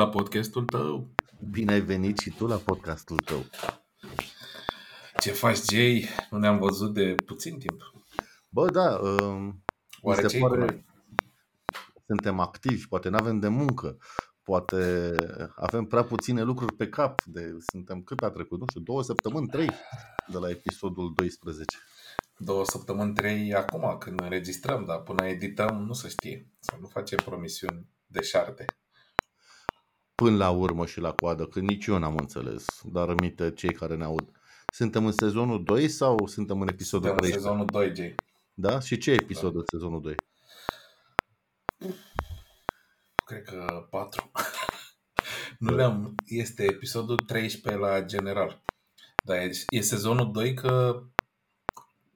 [0.00, 1.08] la podcastul tău!
[1.50, 3.44] Bine ai venit și tu la podcastul tău!
[5.18, 6.08] Ce faci, Jay?
[6.30, 7.92] Nu ne-am văzut de puțin timp.
[8.48, 9.48] Bă, da, uh,
[10.00, 10.84] Oare ce pare...
[12.06, 13.98] suntem activi, poate nu avem de muncă,
[14.42, 15.14] poate
[15.56, 17.22] avem prea puține lucruri pe cap.
[17.24, 18.58] De, suntem cât a trecut?
[18.58, 19.70] Nu știu, două săptămâni, trei
[20.26, 21.76] de la episodul 12
[22.36, 26.50] două săptămâni, trei acum când înregistrăm, dar până edităm nu se știe.
[26.58, 28.64] Să nu facem promisiuni de șarte.
[30.20, 33.96] Până la urmă și la coadă, că nici eu n-am înțeles, dar rămite cei care
[33.96, 34.30] ne aud.
[34.72, 37.36] Suntem în sezonul 2 sau suntem în episodul suntem 3?
[37.36, 38.14] în sezonul 2, Jay.
[38.54, 38.80] Da?
[38.80, 39.58] Și ce episod da.
[39.58, 40.14] în sezonul 2?
[43.24, 44.30] Cred că 4.
[45.58, 46.14] nu le-am...
[46.26, 48.62] Este episodul 13 la general.
[49.24, 51.02] Dar e, e sezonul 2 că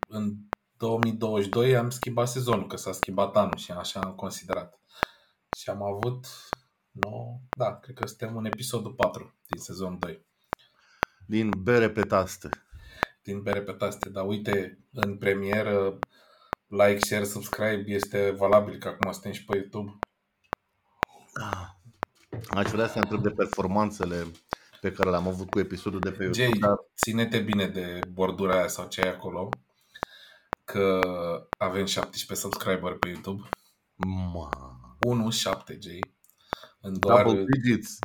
[0.09, 0.35] în
[0.77, 4.81] 2022 am schimbat sezonul, că s-a schimbat anul și așa am considerat.
[5.57, 6.27] Și am avut,
[6.95, 10.25] no, da, cred că suntem în episodul 4 din sezonul 2.
[11.27, 12.49] Din bere pe taste.
[13.23, 15.99] Din bere pe taste, dar uite, în premieră,
[16.67, 19.99] like, share, subscribe este valabil, că acum suntem și pe YouTube.
[21.33, 21.69] Ah.
[22.49, 24.27] Aș vrea să întreb de performanțele
[24.81, 26.45] pe care le-am avut cu episodul de pe YouTube.
[26.45, 26.77] Jay, dar...
[26.97, 29.49] ține-te bine de bordura aia sau ce e acolo
[30.65, 31.01] că
[31.59, 33.49] avem 17 subscriber pe YouTube.
[34.33, 34.49] Ma.
[35.01, 35.87] 1, 7, J.
[36.85, 37.25] În doar...
[37.25, 37.99] Double digits.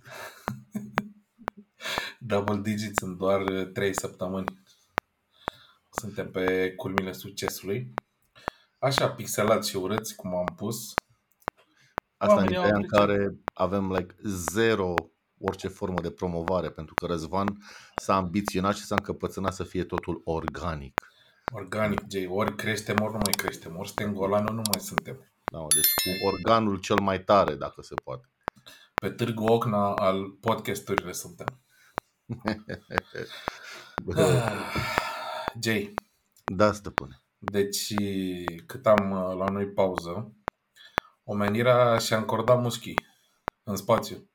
[2.20, 4.62] Double digits în doar 3 săptămâni.
[5.90, 7.94] Suntem pe culmile succesului.
[8.78, 10.94] Așa, pixelați și urâți, cum am pus.
[12.18, 14.94] Asta în ideea în care avem like zero
[15.40, 17.58] orice formă de promovare, pentru că Răzvan
[17.96, 21.12] s-a ambiționat și s-a încăpățânat să fie totul organic.
[21.52, 22.28] Organic, Jay.
[22.28, 23.78] Ori creștem, ori nu mai creștem.
[23.78, 25.32] Ori suntem golani, nu mai suntem.
[25.52, 28.30] Da, deci cu organul cel mai tare, dacă se poate.
[29.00, 31.62] Pe târgu Ocna al podcasturile suntem.
[34.16, 34.52] ah,
[35.62, 35.94] Jay.
[36.46, 37.22] Da, stăpâne.
[37.38, 37.94] Deci,
[38.66, 40.34] cât am uh, la noi pauză,
[41.24, 42.96] omenirea și-a încordat muschii
[43.64, 44.30] în spațiu.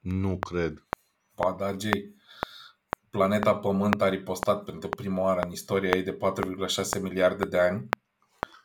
[0.00, 0.86] Nu cred.
[1.34, 2.14] Pa, da, Jay
[3.14, 6.18] planeta Pământ a ripostat pentru prima oară în istoria ei de
[6.96, 7.88] 4,6 miliarde de ani.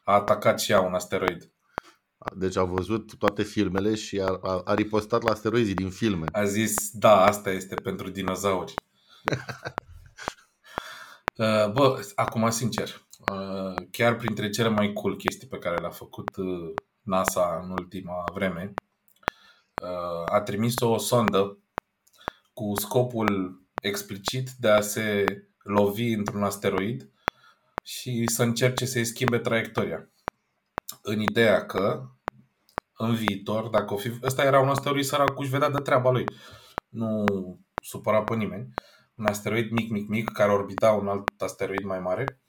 [0.03, 1.51] A atacat și ea un asteroid.
[2.35, 6.25] Deci a văzut toate filmele și a, a, a ripostat la asteroizii din filme.
[6.31, 8.73] A zis, da, asta este pentru dinozauri.
[11.39, 16.35] Uh, bă, acum sincer, uh, chiar printre cele mai cool chestii pe care le-a făcut
[16.35, 18.73] uh, NASA în ultima vreme,
[20.25, 21.57] a trimis o sondă
[22.53, 25.25] cu scopul explicit de a se
[25.63, 27.09] lovi într-un asteroid
[27.83, 30.09] și să încerce să-i schimbe traiectoria.
[31.09, 32.09] În ideea că,
[32.97, 34.11] în viitor, dacă o fi...
[34.23, 36.23] Ăsta era un asteroid sărac, își vedea de treaba lui.
[36.89, 37.23] Nu
[37.83, 38.73] supăra pe nimeni.
[39.15, 42.41] Un asteroid mic, mic, mic, care orbita un alt asteroid mai mare.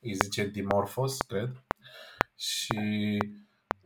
[0.00, 1.64] Îi zice Dimorphos, cred.
[2.36, 3.18] Și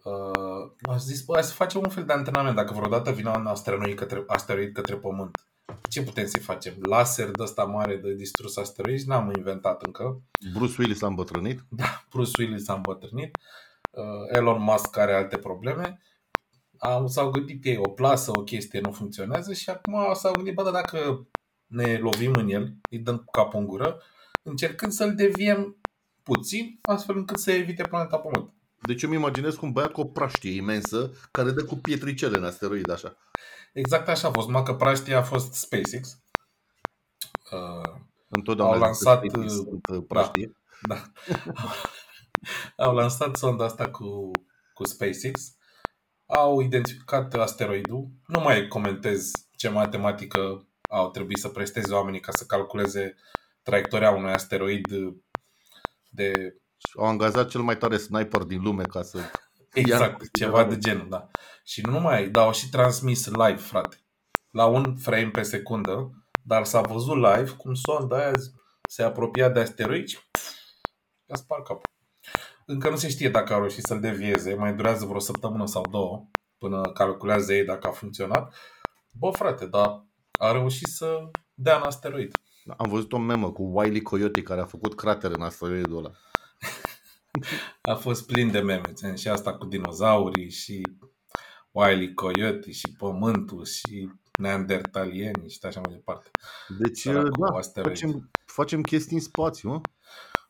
[0.02, 2.56] uh, a zis, bă, să facem un fel de antrenament.
[2.56, 5.48] Dacă vreodată vine un asteroid către, asteroid către Pământ,
[5.88, 6.74] ce putem să facem?
[6.82, 9.08] Laser de ăsta mare de distrus asteroizi?
[9.08, 10.22] N-am inventat încă.
[10.52, 11.60] Bruce Willis a îmbătrânit?
[11.68, 13.38] Da, Bruce Willis a îmbătrânit.
[13.96, 16.00] Uh, Elon Musk are alte probleme.
[16.78, 20.62] Am, s-au gândit ei o plasă, o chestie nu funcționează și acum s-au gândit, bă,
[20.62, 21.28] dar dacă
[21.66, 24.02] ne lovim în el, îi dăm cu capul în gură,
[24.42, 25.76] încercând să-l deviem
[26.22, 28.54] puțin, astfel încât să evite planeta Pământ.
[28.80, 32.38] Deci eu îmi imaginez cum un băiat cu o praștie imensă care dă cu pietricele
[32.38, 33.16] în asteroid, așa.
[33.72, 36.18] Exact așa a fost, numai că praștia a fost SpaceX.
[37.52, 37.92] Uh,
[38.28, 40.56] Întotdeauna au lansat uh, praștie.
[40.88, 41.52] Da, da.
[42.76, 44.30] au lansat sonda asta cu,
[44.74, 45.56] cu SpaceX.
[46.26, 48.08] Au identificat asteroidul.
[48.26, 53.14] Nu mai comentez ce matematică au trebuit să presteze oamenii ca să calculeze
[53.62, 54.86] traiectoria unui asteroid
[56.10, 56.32] de...
[56.96, 59.18] Au angajat cel mai tare sniper din lume ca să
[59.72, 61.30] Exact, Iar, ceva de genul, da.
[61.64, 63.96] Și nu numai, dar au și transmis live, frate.
[64.50, 66.10] La un frame pe secundă,
[66.42, 68.30] dar s-a văzut live cum sonda aia
[68.88, 70.18] se apropia de asteroid și
[71.28, 71.95] a spart capul.
[72.68, 76.28] Încă nu se știe dacă au reușit să-l devieze, mai durează vreo săptămână sau două
[76.58, 78.54] până calculează ei dacă a funcționat.
[79.12, 80.06] Bă, frate, dar
[80.38, 82.32] a reușit să dea în asteroid.
[82.76, 86.10] Am văzut o memă cu Wiley Coyote care a făcut cratere în asteroidul ăla
[87.92, 88.92] a fost plin de meme.
[89.14, 90.82] Și asta cu dinozaurii și
[91.70, 96.30] Wiley Coyote și Pământul și neandertalieni și așa mai departe.
[96.78, 99.80] Deci, da, facem, facem chestii în spațiu, mă?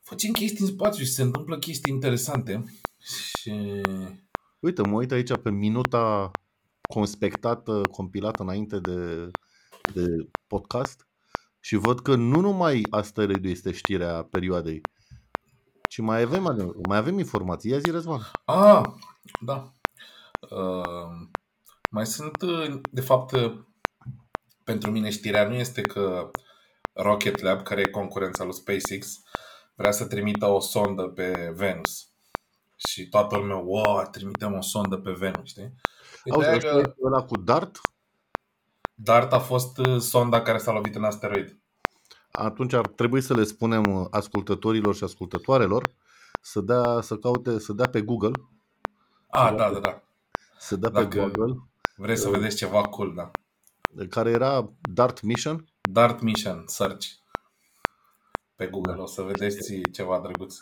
[0.08, 2.64] Facem chestii în spațiu și se întâmplă chestii interesante.
[2.99, 3.81] Și...
[4.58, 6.31] Uite, mă uit aici pe minuta
[6.88, 9.31] conspectată, compilată înainte de,
[9.94, 11.08] de podcast
[11.61, 14.81] și văd că nu numai asteroidul este știrea perioadei,
[15.88, 16.43] ci mai avem,
[16.88, 17.70] mai avem informații.
[17.70, 18.31] Ia zi, Răzvan.
[18.44, 18.82] Ah,
[19.41, 19.73] da.
[20.50, 21.29] Uh,
[21.91, 23.59] mai sunt, uh, de fapt, uh,
[24.64, 26.31] pentru mine știrea nu este că
[26.93, 29.20] Rocket Lab, care e concurența lui SpaceX,
[29.76, 32.08] vrea să trimită o sondă pe Venus.
[32.76, 35.75] Și toată lumea, wow, trimitem o sondă pe Venus, știi?
[36.31, 36.94] Auzi, că...
[37.02, 37.81] ăla cu DART?
[38.94, 41.58] DART a fost uh, sonda care s-a lovit în asteroid.
[42.31, 45.94] Atunci ar trebui să le spunem ascultătorilor și ascultătoarelor
[46.40, 48.31] să dea, să caute, să dea pe Google.
[49.28, 50.02] Ah, da, da, da.
[50.58, 51.62] Să dea Dacă pe Google.
[51.96, 53.31] Vreți să uh, vedeți ceva cool, da.
[54.11, 55.69] Care era DART Mission?
[55.81, 57.06] DART Mission, search.
[58.56, 60.56] Pe Google, o să vedeți ceva drăguț.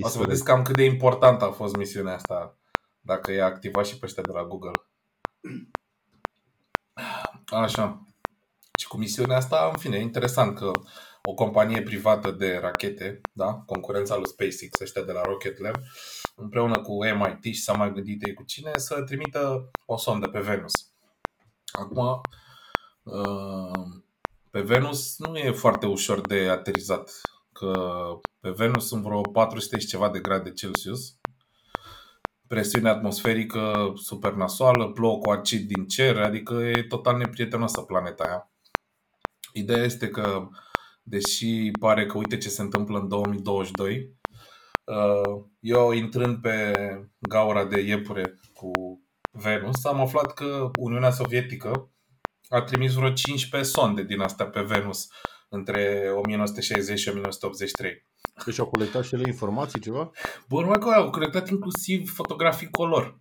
[0.00, 2.58] O să vedeți cam cât de important a fost misiunea asta,
[3.00, 4.70] dacă e activat și pe ăștia de la Google.
[7.46, 8.06] Așa.
[8.78, 10.70] Și cu misiunea asta, în fine, e interesant că
[11.22, 15.74] o companie privată de rachete, da, concurența lui SpaceX, ăștia de la Rocket Lab,
[16.34, 20.40] împreună cu MIT și s-a mai gândit ei cu cine, să trimită o sondă pe
[20.40, 20.72] Venus.
[21.72, 22.20] Acum,
[23.02, 24.02] uh,
[24.50, 27.20] pe Venus nu e foarte ușor de aterizat,
[27.58, 27.72] că
[28.40, 31.16] pe Venus sunt vreo 400 și ceva de grade Celsius,
[32.46, 38.50] presiune atmosferică super nasoală, plouă cu acid din cer, adică e total neprietenoasă planeta aia.
[39.52, 40.48] Ideea este că,
[41.02, 44.16] deși pare că uite ce se întâmplă în 2022,
[44.84, 46.72] uh, eu intrând pe
[47.28, 48.70] gaura de iepure cu
[49.30, 51.90] Venus, am aflat că Uniunea Sovietică
[52.48, 55.08] a trimis vreo 15 sonde din astea pe Venus
[55.56, 58.06] între 1960 și 1983.
[58.44, 60.10] Deci au colectat și ele informații, ceva?
[60.48, 63.20] Bă, numai că au colectat inclusiv fotografii color.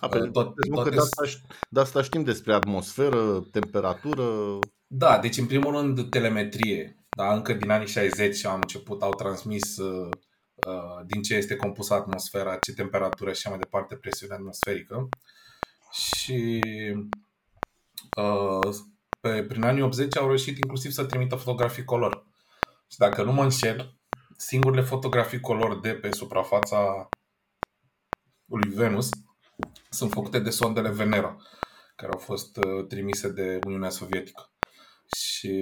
[0.00, 0.90] A, pe, tot, deci, toate...
[0.90, 1.22] de, asta,
[1.68, 4.58] de asta știm despre atmosferă, temperatură.
[4.86, 6.98] Da, deci în primul rând telemetrie.
[7.16, 10.08] Da, încă din anii 60 am început, au transmis uh,
[10.66, 15.08] uh, din ce este compusă atmosfera, ce temperatură și așa mai departe, presiune atmosferică.
[15.92, 16.60] Și
[18.16, 18.74] uh,
[19.24, 22.26] pe, prin anii 80 au reușit inclusiv să trimită fotografii color.
[22.88, 23.96] Și dacă nu mă înșel,
[24.36, 27.08] singurele fotografii color de pe suprafața
[28.44, 29.08] lui Venus
[29.90, 31.36] sunt făcute de sondele Venera,
[31.96, 34.52] care au fost uh, trimise de Uniunea Sovietică.
[35.16, 35.60] Și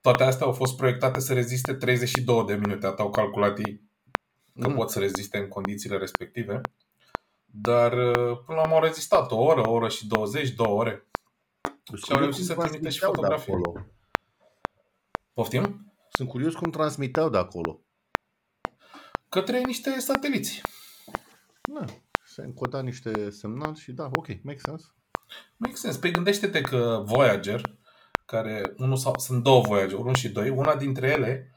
[0.00, 3.80] toate astea au fost proiectate să reziste 32 de minute, atât au calculat ei
[4.60, 4.74] că mm.
[4.74, 6.60] pot să reziste în condițiile respective.
[7.44, 11.06] Dar uh, până la urmă au rezistat o oră, o oră și 20, două ore.
[11.94, 13.54] Și au reușit să trimite și fotografii.
[15.32, 15.92] Poftim?
[16.08, 17.80] Sunt curios cum transmiteau de acolo.
[19.28, 20.60] Către niște sateliți.
[21.62, 21.84] Da,
[22.24, 24.84] se încoda niște semnal și da, ok, make sense.
[25.56, 25.98] Make sense.
[25.98, 27.78] Păi gândește-te că Voyager,
[28.24, 31.50] care unul sau, sunt două Voyager, unul și doi, una dintre ele,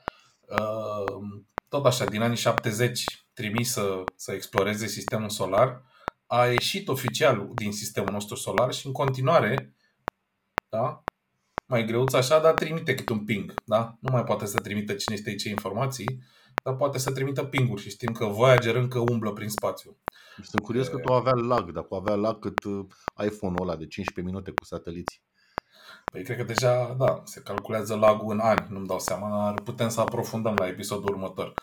[0.48, 5.84] uh, tot așa, din anii 70, trimisă să exploreze sistemul solar,
[6.26, 9.74] a ieșit oficial din sistemul nostru solar și în continuare
[10.70, 11.04] da?
[11.70, 13.54] mai greuț așa, dar trimite câte un ping.
[13.66, 13.98] Da?
[14.00, 16.24] Nu mai poate să trimită cine este ce informații,
[16.64, 19.98] dar poate să trimită pinguri și știm că Voyager încă umblă prin spațiu.
[20.44, 22.86] Sunt curios că tu avea lag, dacă avea lag cât uh,
[23.26, 25.22] iPhone-ul ăla de 15 minute cu sateliții.
[26.12, 29.90] Păi cred că deja, da, se calculează lagul în ani, nu-mi dau seama, dar putem
[29.90, 31.54] să aprofundăm la episodul următor.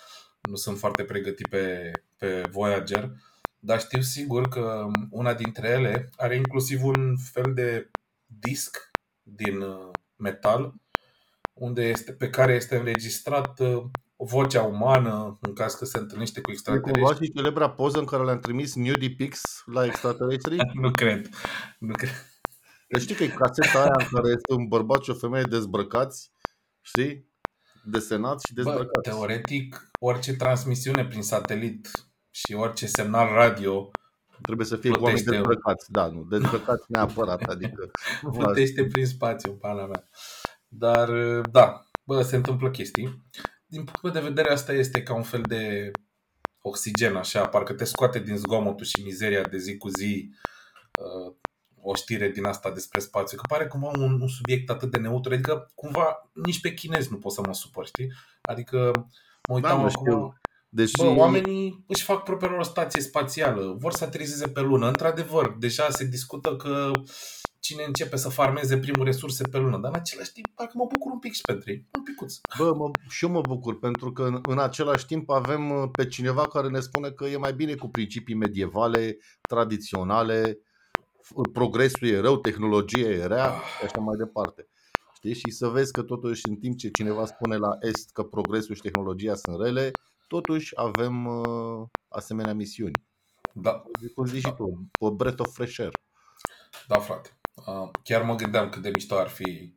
[0.40, 3.10] Nu sunt foarte pregătit pe, pe Voyager,
[3.58, 7.90] dar știu sigur că una dintre ele are inclusiv un fel de
[8.26, 8.90] disc
[9.28, 10.74] din uh, metal,
[11.52, 13.84] unde este, pe care este înregistrat uh,
[14.16, 17.02] vocea umană în caz că se întâlnește cu extraterestri.
[17.02, 20.56] Cumva și celebra poză în care le-am trimis nudie pics la extraterestri?
[20.82, 21.28] nu cred.
[21.78, 22.26] Nu cred.
[22.88, 26.30] Deci știi că e caseta aia în care este un bărbat și o femeie dezbrăcați,
[26.80, 27.30] știi?
[27.84, 28.90] Desenați și dezbrăcați.
[28.92, 31.90] Bă, teoretic, orice transmisiune prin satelit
[32.30, 33.90] și orice semnal radio
[34.42, 37.90] Trebuie să fie cu oameni dezbrăcați, da, nu, dezbrăcați neapărat, adică...
[38.32, 40.08] Plutește prin spațiu, pana mea.
[40.68, 43.22] Dar, da, bă, se întâmplă chestii.
[43.66, 45.90] Din punct de vedere, asta este ca un fel de
[46.60, 50.30] oxigen, așa, parcă te scoate din zgomotul și mizeria de zi cu zi
[51.00, 51.34] uh,
[51.80, 55.32] o știre din asta despre spațiu, că pare cumva un, un subiect atât de neutru,
[55.32, 58.12] adică cumva nici pe chinezi nu pot să mă supăr, știi?
[58.42, 58.90] Adică
[59.48, 60.38] mă uitam da, acum...
[60.68, 60.96] Deși...
[60.96, 64.86] Bă, oamenii își fac propria lor stație spațială, vor să aterizeze pe lună.
[64.86, 66.90] Într-adevăr, deja se discută că
[67.60, 69.78] cine începe să farmeze primul resurse pe lună.
[69.78, 71.86] Dar în același timp, parcă mă bucur un pic și pentru ei.
[71.96, 72.34] Un picuț.
[72.58, 76.06] Bă, mă, și eu mă bucur, pentru că în, în același timp avem uh, pe
[76.06, 79.18] cineva care ne spune că e mai bine cu principii medievale,
[79.48, 80.58] tradiționale,
[81.22, 84.68] f- progresul e rău, tehnologia e rea și așa mai departe.
[85.14, 85.34] Știi?
[85.34, 88.80] Și să vezi că totuși în timp ce cineva spune la Est că progresul și
[88.80, 89.90] tehnologia sunt rele,
[90.26, 93.04] totuși avem uh, asemenea misiuni.
[93.52, 93.82] Da,
[94.14, 95.90] Cum zici și tu, pe breath of fresh air.
[96.86, 97.38] da, frate.
[97.66, 99.74] Uh, chiar mă gândeam cât de mișto ar fi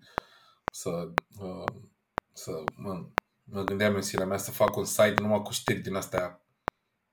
[0.72, 1.82] să, uh,
[2.34, 3.06] să mă,
[3.44, 6.42] mă gândeam în sinea mea să fac un site numai cu știri din astea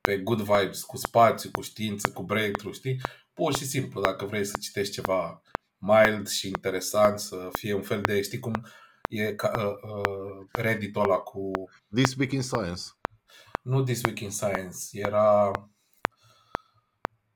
[0.00, 3.00] pe good vibes, cu spațiu, cu știință, cu breakthrough, știi?
[3.34, 5.42] Pur și simplu, dacă vrei să citești ceva
[5.78, 8.66] mild și interesant, să fie un fel de, știi cum
[9.08, 11.50] e ca, uh, uh, Reddit-ul ăla cu,
[11.94, 12.82] This Week in Science.
[13.66, 15.50] Nu This Week in Science, era,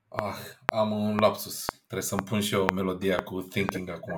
[0.09, 4.15] ah, am un lapsus, trebuie să-mi pun și eu melodia cu Thinking acum.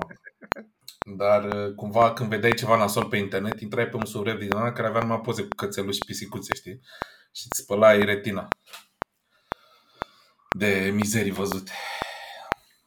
[1.15, 4.71] Dar uh, cumva când vedeai ceva nasol pe internet, intrai pe un subreddit din ăla
[4.71, 6.79] care avea numai poze cu cățeluși și pisicuțe, știi?
[7.31, 8.47] Și îți spălai retina
[10.57, 11.71] de mizerii văzute.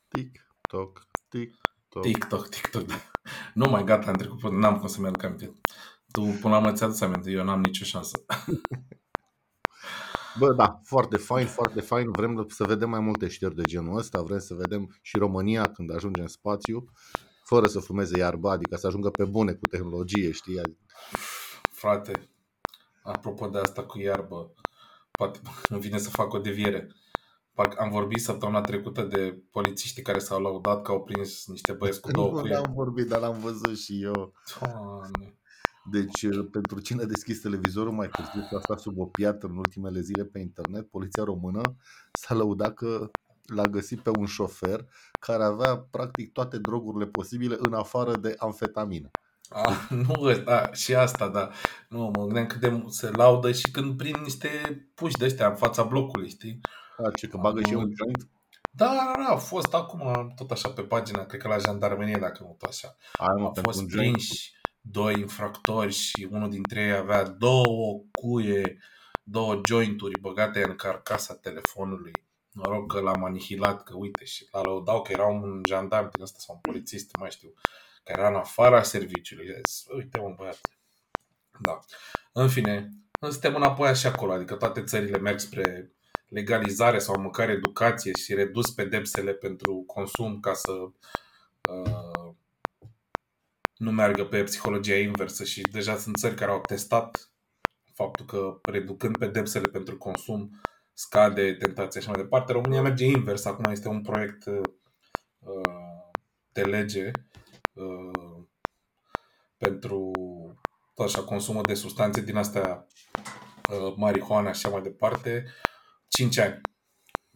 [0.09, 1.55] Tic, toc, tic,
[1.89, 2.03] toc.
[2.03, 3.11] TikTok, TikTok, da.
[3.55, 5.53] Nu mai gata, am trecut, până- n-am cum să mi-aduc aminte.
[6.11, 8.25] Tu până la urmă ți-aduci aminte, eu n-am nicio șansă.
[10.39, 12.11] Bă, da, foarte fain, foarte fain.
[12.11, 14.23] Vrem să vedem mai multe știri de genul ăsta.
[14.23, 16.91] Vrem să vedem și România când ajunge în spațiu,
[17.43, 20.61] fără să fumeze iarba, adică să ajungă pe bune cu tehnologie, știi?
[21.71, 22.31] Frate,
[23.03, 24.53] apropo de asta cu iarbă,
[25.11, 26.95] poate îmi vine să fac o deviere.
[27.55, 32.01] Parcă am vorbit săptămâna trecută de polițiștii care s-au laudat că au prins niște băieți
[32.01, 32.55] cu două Nu cuie.
[32.55, 34.33] am vorbit, dar l-am văzut și eu.
[34.61, 35.39] Doamne.
[35.91, 39.57] Deci, pentru cine a deschis televizorul mai târziu, că a stat sub o piatră în
[39.57, 41.61] ultimele zile pe internet, poliția română
[42.13, 43.11] s-a lăudat că
[43.47, 44.87] l-a găsit pe un șofer
[45.21, 49.11] care avea practic toate drogurile posibile în afară de amfetamină.
[49.49, 51.51] Ah, nu, da, și asta, da.
[51.89, 54.49] Nu, mă gândeam cât de mult se laudă și când prind niște
[54.95, 56.61] puși de ăștia în fața blocului, știi?
[56.97, 58.31] A, ce că bagă și eu un joint?
[58.71, 62.39] Da, da, da, a fost acum tot așa pe pagina, cred că la jandarmerie, dacă
[62.43, 62.97] nu tot așa.
[63.13, 64.13] Ai mă, Au pentru fost un joint.
[64.13, 64.53] prinși
[64.91, 68.79] doi infractori și unul dintre ei avea două cuie,
[69.23, 72.13] două jointuri băgate în carcasa telefonului.
[72.53, 76.39] Noroc că l-am anihilat, că uite, și la lăudau că era un jandarm din ăsta
[76.39, 77.55] sau un polițist, nu mai știu,
[78.05, 79.47] care era în afara serviciului.
[79.47, 80.61] I-a zis, uite un băiat.
[81.61, 81.81] Da.
[82.33, 82.91] În fine,
[83.21, 85.91] suntem înapoi așa acolo, adică toate țările merg spre
[86.29, 90.93] legalizare sau măcar educație și redus pedepsele pentru consum ca să uh,
[93.77, 97.31] nu meargă pe psihologia inversă și deja sunt țări care au testat
[97.93, 100.61] faptul că reducând pedepsele pentru consum
[100.93, 102.53] scade tentația și mai departe.
[102.53, 103.45] România merge invers.
[103.45, 104.61] Acum este un proiect uh,
[106.53, 107.11] de lege
[107.73, 108.45] uh,
[109.57, 110.11] pentru
[110.95, 112.87] tot așa consumul de substanțe din astea
[113.71, 115.45] uh, marihuana și așa mai departe.
[116.09, 116.51] 5 ani.
[116.51, 116.63] Pentru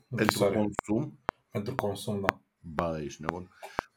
[0.08, 0.54] închisoare.
[0.54, 1.18] consum?
[1.50, 2.40] pentru consum, da.
[2.58, 3.50] Ba, ești nebun.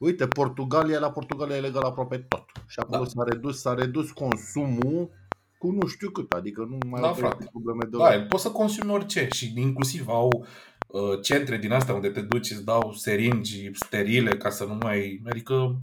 [0.03, 2.45] Uite, Portugalia, la Portugalia e legal aproape tot.
[2.67, 3.09] Și acolo Da.
[3.09, 5.09] s-a redus, s-a redus consumul
[5.57, 7.47] cu nu știu cât, adică nu mai Da, au frate.
[7.51, 10.45] probleme de Da, poți să consumi orice și inclusiv au
[10.87, 15.21] uh, centre din astea unde te duci, îți dau seringi sterile ca să nu mai...
[15.29, 15.77] Adică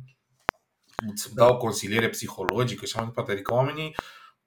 [1.11, 1.45] îți Da.
[1.47, 3.33] dau consiliere psihologică și așa mai departe.
[3.33, 3.95] Adică oamenii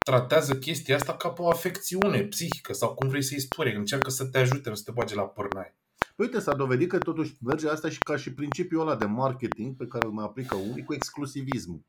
[0.05, 3.73] tratează chestia asta ca pe o afecțiune psihică sau cum vrei să-i spui.
[3.73, 5.75] Încearcă să te ajute, nu să te bage la pârnaie.
[6.15, 9.85] Uite, s-a dovedit că totuși merge asta și ca și principiul ăla de marketing pe
[9.87, 11.81] care îl mai aplică unii cu exclusivismul.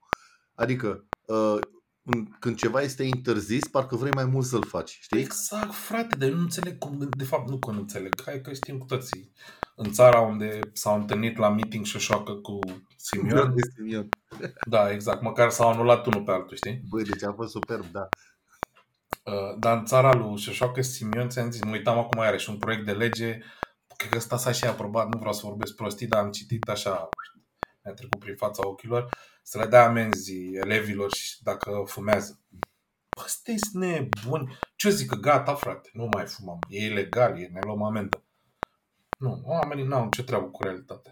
[0.54, 1.58] Adică, uh,
[2.02, 5.20] în- când ceva este interzis, parcă vrei mai mult să-l faci, știi?
[5.20, 8.52] Exact, frate, dar eu nu înțeleg cum, de fapt nu că nu înțeleg, hai că
[8.52, 9.32] știm cu toții.
[9.76, 12.58] În țara unde s-au întâlnit la meeting șoșoacă cu
[12.96, 13.54] Simion,
[14.70, 16.82] da, exact, măcar s-au anulat unul pe altul, știi?
[16.88, 18.08] Băi, deci a fost superb, da.
[19.24, 22.58] Uh, Dar în țara lui Șoșoacă Simion, ți-am zis, mă uitam acum are și un
[22.58, 23.38] proiect de lege,
[24.08, 27.08] cred că ăsta s-a și aprobat, nu vreau să vorbesc prostii, dar am citit așa,
[27.84, 29.08] mi-a trecut prin fața ochilor,
[29.42, 32.40] să le dea amenzi elevilor și dacă fumează.
[33.16, 34.58] Bă, sunteți nebuni?
[34.76, 36.58] Ce zic că gata, frate, nu mai fumăm.
[36.68, 38.22] E ilegal, e, ne luăm amendă.
[39.18, 41.10] Nu, oamenii n-au nicio treabă cu realitatea.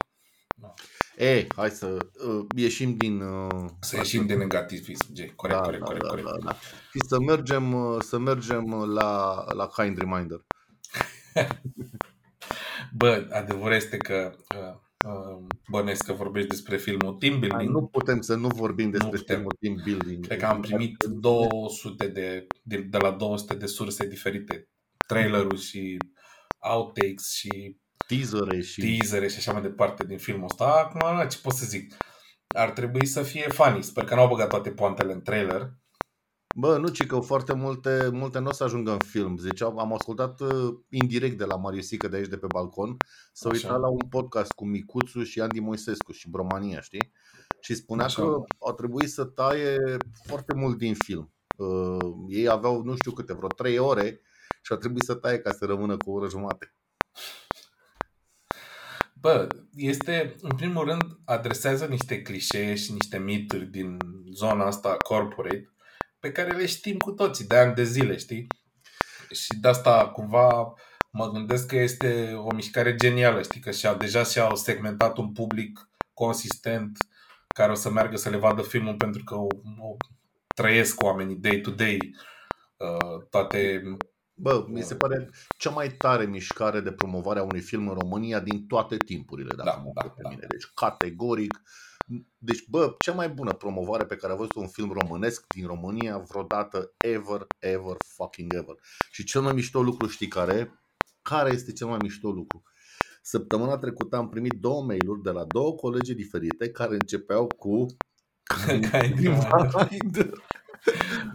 [1.17, 1.97] Ei, hai să
[2.27, 3.21] uh, ieșim din...
[3.21, 5.35] Uh, Să ieșim de negativism, G.
[5.35, 6.27] Corect, da, corect, da, corect, da, corect.
[6.27, 6.57] da, da.
[6.91, 10.45] Și să mergem, uh, să mergem la, la Kind Reminder.
[12.95, 14.75] Bă, adevărul este că uh,
[15.07, 17.71] uh, bănesc că vorbești despre filmul Team Hai, Building.
[17.71, 19.35] nu putem să nu vorbim despre putem.
[19.35, 20.27] filmul team building.
[20.27, 24.69] Cred că am primit 200 de, de, de la 200 de surse diferite.
[25.07, 25.97] Trailerul și
[26.59, 28.81] outtakes și teasere și...
[28.81, 30.65] teasere și așa mai departe din filmul ăsta.
[30.65, 31.97] Acum, na, ce pot să zic?
[32.47, 33.83] Ar trebui să fie funny.
[33.83, 35.73] Sper că n-au băgat toate poantele în trailer.
[36.55, 39.37] Bă, nu, ci că foarte multe, multe nu o să ajungă în film.
[39.37, 42.97] Ziceau, am ascultat uh, indirect de la Mariusică de aici, de pe balcon,
[43.33, 43.67] să Așa.
[43.67, 47.13] uita la un podcast cu Micuțu și Andy Moisescu și Bromania, știi?
[47.61, 48.23] Și spunea Așa.
[48.23, 51.33] că au trebuit să taie foarte mult din film.
[51.57, 54.21] Uh, ei aveau, nu știu câte, vreo 3 ore
[54.63, 56.75] și au trebuit să taie ca să rămână cu o oră jumate.
[59.15, 63.97] Bă, este, în primul rând, adresează niște clișee și niște mituri din
[64.33, 65.73] zona asta corporate
[66.23, 68.47] pe care le știm cu toții de ani de zile, știi?
[69.31, 70.75] Și de asta cumva
[71.11, 73.61] mă gândesc că este o mișcare genială, știi?
[73.61, 76.99] Că și-au, deja și-au segmentat un public consistent
[77.55, 79.47] care o să meargă să le vadă filmul pentru că o,
[79.79, 79.97] o
[80.55, 81.99] trăiesc oamenii day to day
[82.77, 83.83] uh, toate
[84.35, 88.41] Bă, mi se pare cea mai tare mișcare de promovare a unui film în România
[88.41, 90.29] din toate timpurile, dacă Da, mă da, întreb pe da.
[90.29, 90.47] mine.
[90.49, 91.63] Deci, categoric.
[92.39, 96.19] Deci, bă, cea mai bună promovare pe care a văzut un film românesc din România
[96.19, 98.75] vreodată, ever, ever, fucking ever.
[99.11, 100.55] Și cel mai mișto lucru, știi care?
[100.55, 100.71] e?
[101.23, 102.63] Care este cel mai mișto lucru?
[103.23, 107.87] Săptămâna trecută am primit două mail-uri de la două colegi diferite care începeau cu
[108.67, 110.33] Kind Reminder.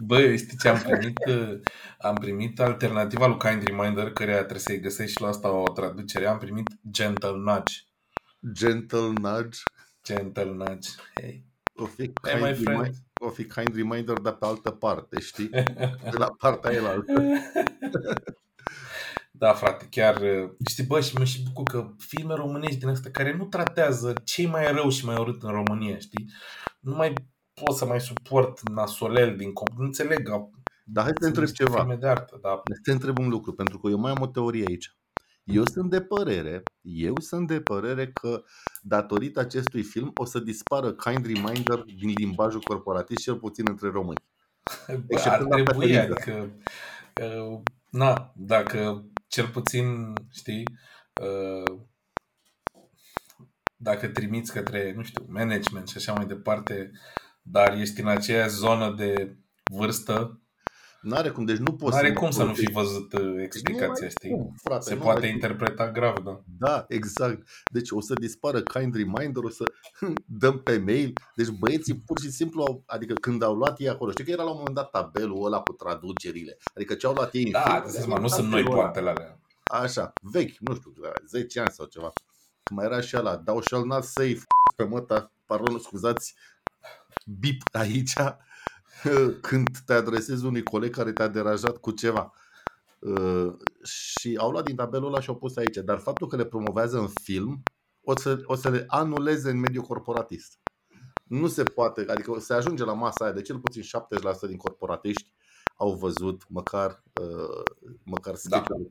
[0.00, 1.18] Bă, știi ce am primit?
[1.28, 1.60] Uh,
[1.98, 6.26] Am primit alternativa lui Kind Reminder, care trebuie să-i găsești și la asta o traducere.
[6.26, 7.74] Am primit Gentle Nudge.
[8.52, 9.60] Gentle nudge.
[10.14, 10.88] Gentle Nudge.
[11.20, 11.44] Hey.
[11.74, 12.66] O fi Hey, my kind, friend.
[12.66, 15.48] reminder, o fi kind reminder, dar pe altă parte, știi?
[16.12, 17.12] De la partea aia la altă.
[19.30, 23.10] Da, frate, chiar uh, știi, bă, și mă și bucur că filme românești din astea
[23.10, 26.30] care nu tratează cei mai rău și mai urât în România, știi?
[26.80, 27.12] Nu mai
[27.54, 29.78] pot să mai suport nasolel din comp.
[29.78, 30.28] Nu înțeleg.
[30.30, 30.50] au-
[30.84, 31.76] Dar hai să te sunt întreb niște ceva.
[31.78, 32.62] Filme de artă, da.
[32.74, 34.96] Să te întreb un lucru, pentru că eu mai am o teorie aici.
[35.52, 38.42] Eu sunt de părere, eu sunt de părere că
[38.82, 44.20] datorită acestui film o să dispară kind reminder din limbajul corporatist, cel puțin între români.
[44.86, 46.12] Bă, Exceptând ar la trebui, preferință.
[46.12, 46.50] adică,
[47.22, 50.64] uh, na, dacă cel puțin, știi,
[51.22, 51.80] uh,
[53.76, 56.90] dacă trimiți către, nu știu, management și așa mai departe,
[57.42, 59.36] dar ești în aceeași zonă de
[59.70, 60.40] vârstă,
[61.02, 62.66] N-are cum, deci nu poți nu are mă cum să nu folosești.
[62.66, 64.30] fi văzut uh, explicația, Nu ai știi?
[64.30, 65.34] cum, frate, Se nu poate ai cum.
[65.34, 66.40] interpreta grav, da.
[66.58, 67.48] Da, exact.
[67.72, 69.64] Deci o să dispară kind reminder, o să
[70.42, 71.12] dăm pe mail.
[71.34, 74.42] Deci băieții pur și simplu au, adică când au luat ei acolo, știi că era
[74.42, 76.56] la un moment dat tabelul ăla cu traducerile.
[76.74, 78.80] Adică ce au luat ei în Da, film, de seama, nu sunt noi tabelul ăla.
[78.82, 79.38] poantele alea.
[79.64, 82.12] Așa, vechi, nu știu, la 10 ani sau ceva.
[82.70, 84.38] Mai era și ăla, thou shall not say
[84.76, 86.34] pe măta, pardon, scuzați,
[87.38, 88.12] bip aici,
[89.48, 92.32] când te adresezi unui coleg care te-a deranjat cu ceva.
[92.98, 95.76] Uh, și au luat din tabelul ăla și au pus aici.
[95.76, 97.62] Dar faptul că le promovează în film,
[98.00, 100.58] o să, o să le anuleze în mediul corporatist.
[101.24, 103.86] Nu se poate, adică se ajunge la masa aia de cel puțin 70%
[104.48, 105.32] din corporatiști
[105.76, 107.62] au văzut măcar, uh,
[108.02, 108.90] măcar sketch-ul.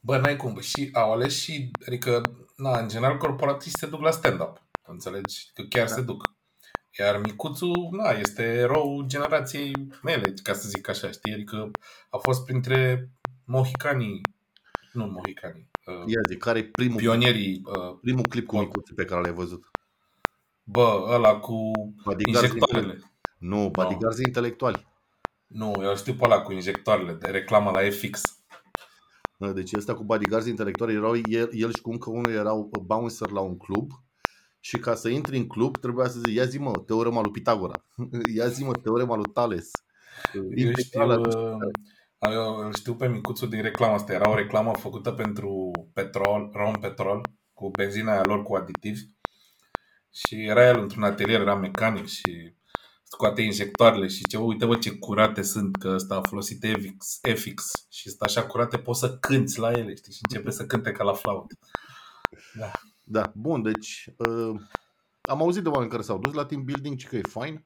[0.00, 0.60] Bă, n-ai cum.
[0.60, 2.20] Și au ales și, adică,
[2.56, 4.62] na, în general, corporatiști se duc la stand-up.
[4.86, 5.50] Înțelegi?
[5.54, 5.94] Că chiar Da.
[5.94, 6.35] se duc.
[6.98, 11.32] Iar micuțul, na, este erou generației mele, ca să zic așa, știi?
[11.32, 11.70] Adică
[12.10, 13.10] a fost printre
[13.44, 14.20] mohicanii,
[14.92, 18.64] nu mohicanii, uh, Ia zi, care e primul, pionierii, uh, primul clip cu Bun.
[18.64, 19.70] micuțe pe care l-ai văzut?
[20.64, 21.70] bă, ăla cu
[22.04, 23.00] Bodyguards injectoarele.
[23.38, 24.86] Nu, bodyguards intelectuali.
[25.46, 28.22] Nu, eu îl știu pe ăla cu injectoarele, de reclamă la FX.
[29.54, 33.40] Deci ăsta cu bodyguards intelectuali erau el, el și cu încă unul erau bouncer la
[33.40, 33.90] un club
[34.66, 37.84] și ca să intri în club trebuia să zici, ia zi mă, teorema lui Pitagora,
[38.36, 39.70] ia zi mă, teorema lui Thales.
[40.34, 41.58] Eu Integrala, știu, nu știu uh,
[42.18, 42.34] care.
[42.34, 44.12] eu îl știu pe micuțul din reclama asta.
[44.12, 47.20] Era o reclamă făcută pentru petrol, rom petrol,
[47.52, 49.00] cu benzina aia lor cu aditivi.
[50.12, 52.54] Și era el într-un atelier, era mecanic și
[53.02, 57.86] scoate injectoarele și ce uite bă ce curate sunt, că ăsta a folosit FX, FX
[57.90, 61.04] și sunt așa curate, poți să cânti la ele, știi, și începe să cânte ca
[61.04, 61.58] la flaută.
[62.58, 62.70] Da.
[63.08, 64.60] Da, bun, deci uh,
[65.20, 67.64] am auzit de oameni care s-au dus la team building și că e fain.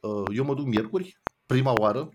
[0.00, 2.10] Uh, eu mă duc miercuri, prima oară,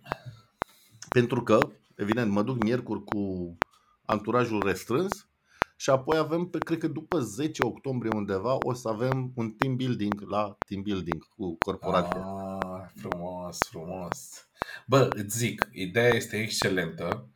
[1.09, 1.59] pentru că,
[1.95, 3.57] evident, mă duc miercuri cu
[4.05, 5.27] anturajul restrâns
[5.75, 9.75] și apoi avem, pe, cred că după 10 octombrie undeva, o să avem un team
[9.75, 12.21] building la team building cu corporația.
[12.21, 14.47] Ah, frumos, frumos.
[14.87, 17.27] Bă, îți zic, ideea este excelentă.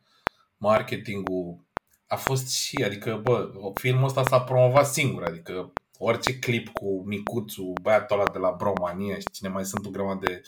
[0.56, 1.66] Marketingul
[2.08, 7.72] a fost și, adică, bă, filmul ăsta s-a promovat singur, adică orice clip cu Micuțu,
[7.82, 10.42] băiatul ăla de la Bromania și cine mai sunt o grămadă de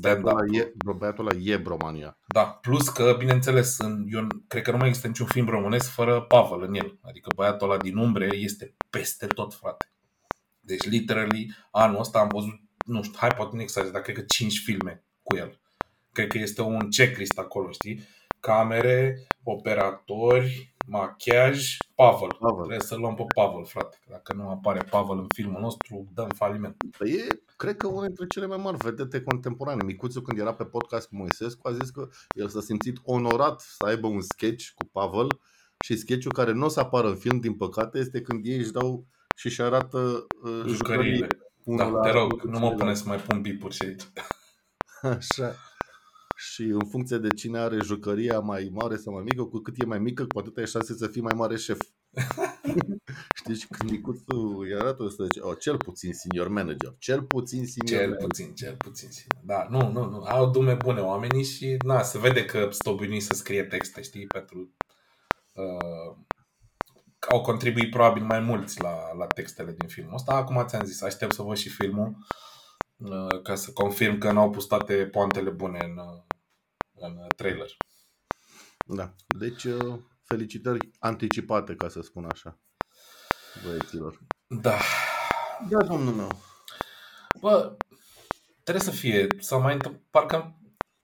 [0.00, 0.50] Băiatul stand-up.
[0.50, 2.18] ăla e, bro, băiatul ăla e bromania.
[2.26, 6.20] Da, plus că, bineînțeles, în, eu cred că nu mai există niciun film românesc fără
[6.20, 6.98] Pavel în el.
[7.02, 9.92] Adică băiatul ăla din umbre este peste tot, frate.
[10.60, 14.22] Deci, literally, anul ăsta am văzut, nu știu, hai poate nu exagerez, dar cred că
[14.22, 15.60] 5 filme cu el.
[16.12, 18.08] Cred că este un checklist acolo, știi?
[18.40, 22.28] Camere, operatori, machiaj, Pavel.
[22.38, 22.56] Pavel.
[22.64, 23.96] Trebuie să luăm pe Pavel, frate.
[24.00, 26.76] că Dacă nu apare Pavel în filmul nostru, dăm faliment.
[26.98, 29.84] Păi E, cred că una dintre cele mai mari vedete contemporane.
[29.84, 33.86] Micuțu, când era pe podcast cu Moisescu, a zis că el s-a simțit onorat să
[33.86, 35.26] aibă un sketch cu Pavel
[35.84, 38.72] și sketchul care nu o să apară în film, din păcate, este când ei își
[38.72, 41.26] dau și își arată uh, Jucăriile.
[41.64, 42.78] Da, unul te la- rog, nu mă celălalt.
[42.78, 44.02] pune să mai pun bipuri și aici.
[45.02, 45.54] Așa.
[46.50, 49.84] Și în funcție de cine are jucăria mai mare sau mai mică, cu cât e
[49.86, 51.78] mai mică, cu atât ai șanse să fii mai mare șef.
[53.38, 57.22] Știi, și când micuțul îi arată, o să zice, oh, cel puțin senior manager, cel
[57.22, 58.28] puțin senior Cel manager.
[58.28, 59.10] puțin, cel puțin.
[59.10, 59.40] sigur.
[59.44, 60.22] Da, nu, nu, nu.
[60.22, 64.26] Au dume bune oamenii și na, se vede că sunt obișnuiți să scrie texte, știi,
[64.26, 64.74] pentru...
[65.54, 66.16] Uh,
[67.30, 70.34] au contribuit probabil mai mulți la, la textele din filmul ăsta.
[70.34, 72.16] Acum ți-am zis, aștept să văd și filmul
[72.96, 76.22] uh, ca să confirm că n-au pus toate poantele bune în, uh,
[77.06, 77.76] în trailer.
[78.86, 79.14] Da.
[79.38, 82.58] Deci, uh, felicitări anticipate, ca să spun așa,
[83.64, 84.18] băieților.
[84.46, 84.78] Da.
[85.68, 86.28] Da, domnul meu.
[87.40, 87.76] Bă,
[88.62, 90.56] trebuie să fie, să mai întâmpl- parcă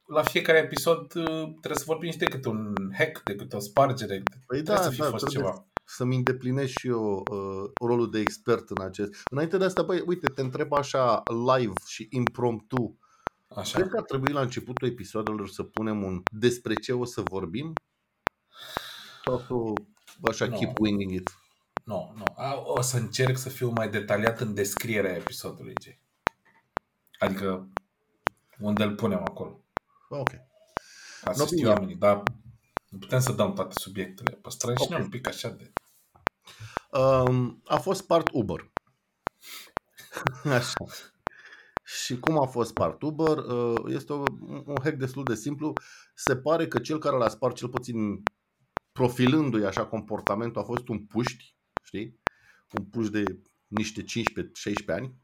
[0.06, 3.58] la fiecare episod uh, trebuie să vorbim și de câte un hack, de câte o
[3.58, 4.22] spargere.
[4.46, 5.66] Păi trebuie da, să fi da, fost trebuie ceva.
[5.84, 9.12] să-mi îndeplinesc și eu uh, rolul de expert în acest.
[9.30, 11.22] Înainte de asta, băi, uite, te întreb așa
[11.58, 12.98] live și impromptu.
[13.58, 13.78] Așa.
[13.78, 17.72] Cred că ar trebui la începutul episodelor să punem un despre ce o să vorbim?
[19.24, 19.54] Sau să,
[20.30, 20.58] așa, Nu.
[20.58, 21.38] keep winging it?
[21.84, 22.22] Nu, nu.
[22.36, 26.00] A, O să încerc să fiu mai detaliat în descrierea episodului, Jay.
[27.18, 27.68] Adică
[28.58, 29.64] unde îl punem acolo.
[30.08, 30.30] Ok.
[31.22, 31.68] Ca să No, știu bine.
[31.68, 32.22] oamenii, dar
[32.88, 34.36] nu putem să dăm toate subiectele.
[34.36, 34.90] Păstrăm și Ok.
[34.90, 35.72] noi un pic așa de...
[36.98, 38.70] Um, a fost part Uber.
[40.44, 40.72] Așa.
[41.96, 43.36] Și cum a fost part Uber?
[43.36, 44.22] Uh, Este o,
[44.64, 45.72] un hack destul de simplu.
[46.14, 48.22] Se pare că cel care l-a spart, cel puțin
[48.92, 52.20] profilându-i așa comportamentul, a fost un puști, știi?
[52.78, 53.22] Un puști de
[53.66, 54.04] niște 15-16
[54.86, 55.14] ani.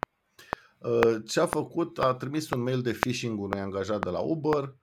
[0.78, 1.98] Uh, Ce a făcut?
[1.98, 4.76] A trimis un mail de phishing unui angajat de la Uber.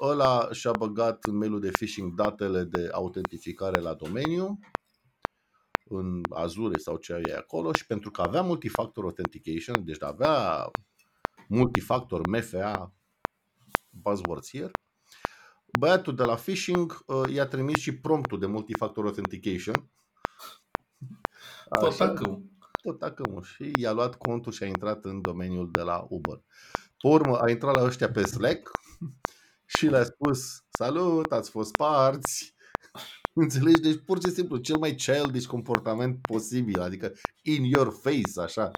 [0.00, 4.58] Ăla și-a băgat în mailul de phishing datele de autentificare la domeniu
[5.84, 10.70] în Azure sau ce e acolo și pentru că avea multifactor authentication, deci avea
[11.48, 12.92] multifactor MFA
[13.90, 14.70] buzzwords here,
[15.78, 19.90] băiatul de la phishing uh, i-a trimis și promptul de multifactor authentication.
[21.80, 22.50] Tot Așa, acum.
[22.82, 26.42] tot acum și i-a luat contul și a intrat în domeniul de la Uber.
[26.98, 28.70] Pe urmă a intrat la ăștia pe Slack
[29.64, 32.54] și le-a spus Salut, ați fost parți
[33.32, 33.80] Înțelegi?
[33.80, 38.70] Deci pur și simplu cel mai childish comportament posibil Adică in your face, așa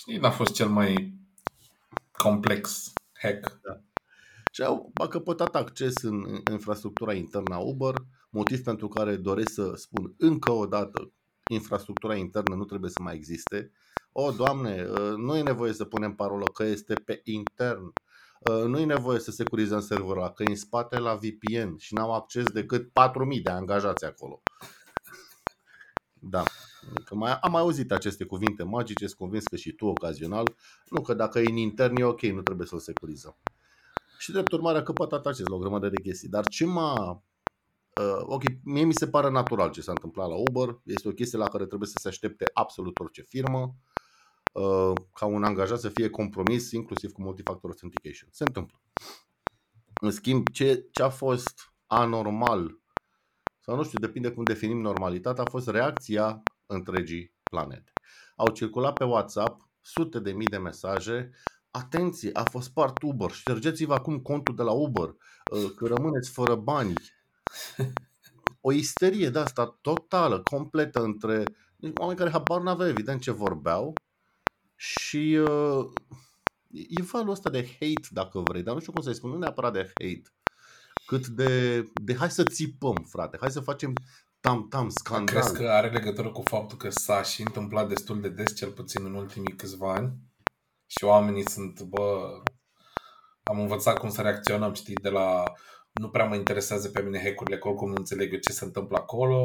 [0.00, 1.18] Știi, n-a fost cel mai
[2.22, 3.60] complex hack.
[4.52, 7.94] Și au a căpătat acces în, în infrastructura internă a Uber
[8.30, 11.12] Motiv pentru care doresc să spun încă o dată
[11.50, 13.72] Infrastructura internă nu trebuie să mai existe
[14.12, 17.92] O, doamne, uh, nu e nevoie să punem parolă că este pe intern
[18.38, 21.94] Uh, nu e nevoie să securizăm serverul ăla, că e în spate la VPN și
[21.94, 24.42] n-au acces decât 4.000 de angajați acolo.
[26.12, 26.42] Da.
[27.04, 30.54] Că mai, am mai auzit aceste cuvinte magice, sunt convins că și tu ocazional.
[30.88, 33.36] Nu că dacă e în intern e ok, nu trebuie să-l securizăm.
[34.18, 36.28] Și drept urmare a căpătat acces la o grămadă de chestii.
[36.28, 37.22] Dar ce m-a...
[38.00, 40.80] Uh, ok, mie mi se pare natural ce s-a întâmplat la Uber.
[40.84, 43.74] Este o chestie la care trebuie să se aștepte absolut orice firmă.
[44.52, 48.28] Uh, ca un angajat să fie compromis inclusiv cu multifactor authentication.
[48.32, 48.80] Se întâmplă.
[50.00, 52.78] În schimb, ce, ce a fost anormal
[53.68, 57.92] sau nu știu, depinde cum definim normalitatea, a fost reacția întregii planete.
[58.36, 61.30] Au circulat pe WhatsApp sute de mii de mesaje
[61.70, 66.54] Atenție, a fost part Uber, ștergeți-vă acum contul de la Uber, uh, că rămâneți fără
[66.54, 66.92] bani.
[68.60, 71.44] O isterie de asta totală, completă între
[71.76, 73.92] deci oameni care habar n-aveau evident ce vorbeau
[74.74, 75.90] și uh,
[76.70, 79.72] e valul ăsta de hate, dacă vrei, dar nu știu cum să-i spun, nu neapărat
[79.72, 80.32] de hate,
[81.06, 83.92] cât de, de hai să țipăm, frate, hai să facem
[84.48, 85.26] tam-tam, scandal.
[85.26, 89.04] Crezi că are legătură cu faptul că s-a și întâmplat destul de des, cel puțin
[89.04, 90.12] în ultimii câțiva ani?
[90.86, 92.28] Și oamenii sunt, bă,
[93.42, 95.42] am învățat cum să reacționăm, știi, de la
[95.92, 98.96] nu prea mă interesează pe mine hack-urile, că oricum nu înțeleg eu ce se întâmplă
[98.96, 99.44] acolo,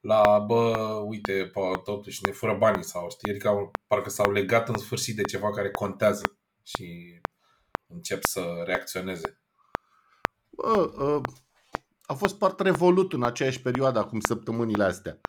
[0.00, 4.78] la, bă, uite, pe totuși ne fură banii sau știi, adică parcă s-au legat în
[4.78, 7.20] sfârșit de ceva care contează și
[7.86, 9.40] încep să reacționeze.
[10.50, 11.20] Bă, uh,
[12.06, 15.20] a fost part Revolut în aceeași perioadă, acum săptămânile astea.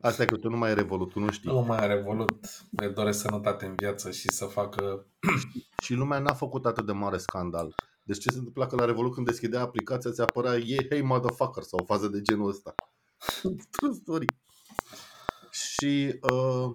[0.00, 1.50] Asta e că tu nu mai ai Revolut, tu nu știi.
[1.50, 2.30] Nu mai are Revolut,
[2.70, 5.06] le doresc sănătate în viață și să facă...
[5.82, 7.74] Și lumea n-a făcut atât de mare scandal.
[8.02, 11.62] Deci ce se întâmpla că la Revolut când deschidea aplicația ți apărea yeah, hey motherfucker
[11.62, 12.74] sau o fază de genul ăsta.
[13.70, 14.26] True story.
[15.50, 16.74] Și, uh,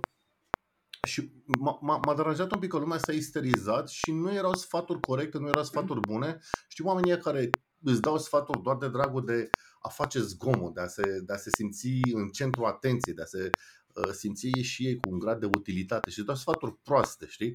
[1.07, 4.99] și m-a, m-a m-a deranjat un pic că lumea s-a isterizat și nu erau sfaturi
[4.99, 6.39] corecte, nu erau sfaturi bune.
[6.67, 7.49] Știi oamenii ăia care
[7.91, 11.37] îți dau sfaturi doar de dragul de a face zgomot, de a se, de a
[11.37, 13.49] se simți în centru atenției, de a se
[13.93, 17.49] uh, simți și ei cu un grad de utilitate și îți dau sfaturi proaste, știi?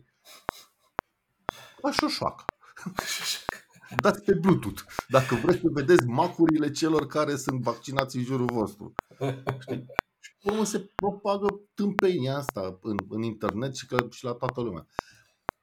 [1.82, 2.44] Așa șoacă.
[4.02, 8.94] Dați pe Bluetooth dacă vreți să vedeți macurile celor care sunt vaccinați în jurul vostru.
[9.58, 9.86] Știi?
[10.20, 14.60] Și pe urmă se propagă tâmpenia asta în, în internet și, că, și la toată
[14.60, 14.86] lumea.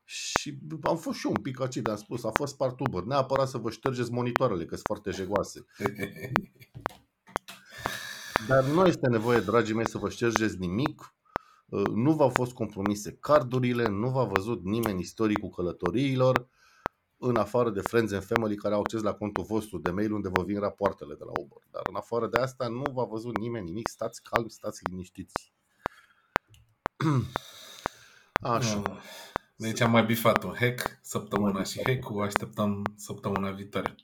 [0.10, 3.04] Și am fost și eu un pic acid, am spus, a fost part Uber.
[3.04, 5.66] Neapărat să vă ștergeți monitoarele, că sunt foarte jegoase.
[8.48, 11.14] Dar nu este nevoie, dragii mei, să vă ștergeți nimic.
[11.66, 16.48] Uh, Nu v-au fost compromise cardurile, nu v-a văzut nimeni istoricul călătoriilor,
[17.18, 20.30] în afară de Friends and Family care au acces la contul vostru de mail unde
[20.30, 21.62] vă vin rapoartele de la Uber.
[21.72, 25.54] Dar în afară de asta nu v-a văzut nimeni nimic, stați calmi, stați liniștiți.
[28.42, 28.82] Așa.
[29.60, 33.96] Deci am mai bifat un hack săptămâna și hack-ul așteptăm săptămâna viitoare.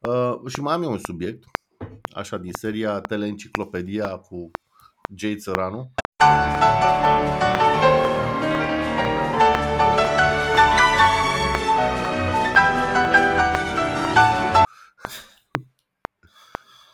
[0.00, 1.44] Uh, și mai am eu un subiect,
[2.12, 4.50] așa din seria Teleenciclopedia cu
[5.14, 5.92] Jay Țăranu.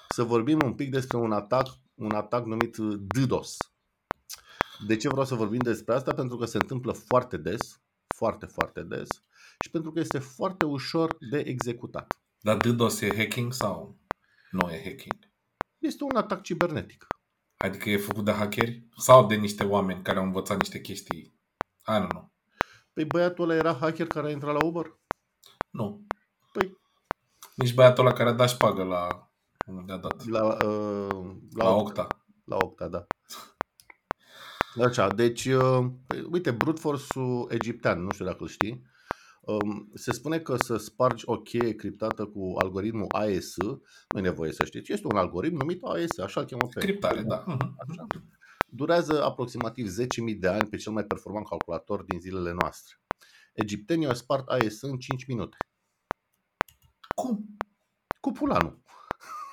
[0.09, 3.57] Să vorbim un pic despre un atac, un atac numit DDoS.
[4.87, 6.15] De ce vreau să vorbim despre asta?
[6.15, 7.81] Pentru că se întâmplă foarte des,
[8.17, 9.09] foarte, foarte des
[9.65, 12.23] și pentru că este foarte ușor de executat.
[12.41, 13.99] Dar DDoS e hacking sau
[14.51, 15.31] nu e hacking?
[15.79, 17.07] Este un atac cibernetic.
[17.57, 21.41] Adică e făcut de hackeri sau de niște oameni care au învățat niște chestii?
[21.87, 22.33] I don't know.
[22.93, 24.99] Păi băiatul ăla era hacker care a intrat la Uber?
[25.71, 26.07] Nu.
[26.53, 26.81] Păi
[27.55, 29.31] Nici băiatul ăla care a dat șpagă la
[29.67, 30.27] unde a dat.
[30.27, 32.07] la, uh, La Octa.
[32.45, 33.07] La Octa, da.
[34.81, 35.87] Așa, deci, uh,
[36.31, 38.83] uite, brute force-ul egiptean, nu știu dacă îl știi,
[39.41, 44.53] um, se spune că să spargi o cheie criptată cu algoritmul AES, nu e nevoie
[44.53, 47.45] să știți, este un algoritm numit AES, așa îl chemă pe Criptare, da.
[47.47, 47.75] Mhm.
[47.89, 48.07] Așa.
[48.69, 53.01] Durează aproximativ 10.000 de ani pe cel mai performant calculator din zilele noastre.
[53.53, 55.57] Egiptenii au spart AES în 5 minute.
[57.15, 57.57] Cum?
[58.21, 58.81] Cu pulanul.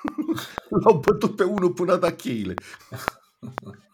[0.83, 2.53] L-au bătut pe unul până a dat cheile.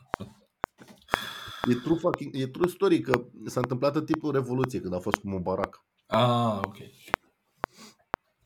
[1.69, 5.15] E true, fucking, e true story că s-a întâmplat în timpul Revoluției, când a fost
[5.15, 5.85] cu Mubarak.
[6.05, 6.75] Ah, ok.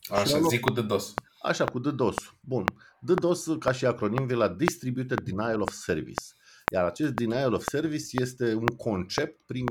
[0.10, 1.14] Așa, Și zic cu DDoS.
[1.42, 2.16] Așa, cu DDoS.
[2.42, 2.64] Bun.
[3.02, 6.24] DDoS, ca și acronim, vine la Distributed Denial of Service.
[6.72, 9.66] Iar acest denial of service este un concept prin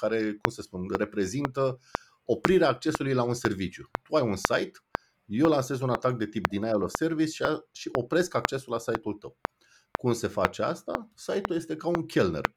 [0.00, 1.78] care, cum să spun, reprezintă
[2.24, 3.90] oprirea accesului la un serviciu.
[4.02, 4.78] Tu ai un site,
[5.24, 8.78] eu lansez un atac de tip denial of service și, a, și opresc accesul la
[8.78, 9.38] site-ul tău.
[9.98, 11.10] Cum se face asta?
[11.14, 12.54] Site-ul este ca un chelner.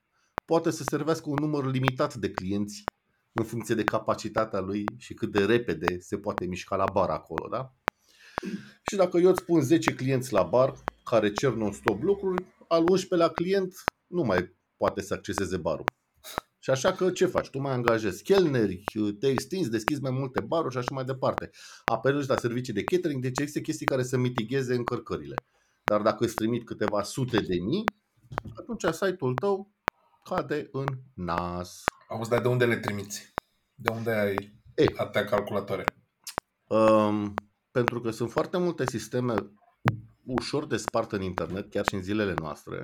[0.49, 2.83] Poate să servească un număr limitat de clienți
[3.31, 7.47] în funcție de capacitatea lui și cât de repede se poate mișca la bar acolo,
[7.47, 7.73] da?
[8.89, 13.31] Și dacă eu îți pun 10 clienți la bar care cer non-stop lucruri, al 11-lea
[13.33, 13.73] client
[14.07, 15.85] nu mai poate să acceseze barul.
[16.59, 17.49] Și așa că ce faci?
[17.49, 18.83] Tu mai angajezi chelneri,
[19.19, 21.49] te extinzi, deschizi mai multe baruri și așa mai departe.
[21.85, 25.35] Apelezi la servicii de catering, deci există chestii care să mitigheze încărcările.
[25.83, 27.83] Dar dacă îți trimit câteva sute de mii,
[28.55, 29.71] atunci site-ul tău
[30.30, 31.84] cade în nas.
[32.08, 33.34] Auzi, dar de unde le trimiți?
[33.76, 34.94] De unde ai Ei.
[34.98, 35.84] atâtea calculatoare?
[36.68, 37.34] Um,
[37.72, 39.34] pentru că sunt foarte multe sisteme
[40.26, 42.84] ușor de spart în internet, chiar și în zilele noastre.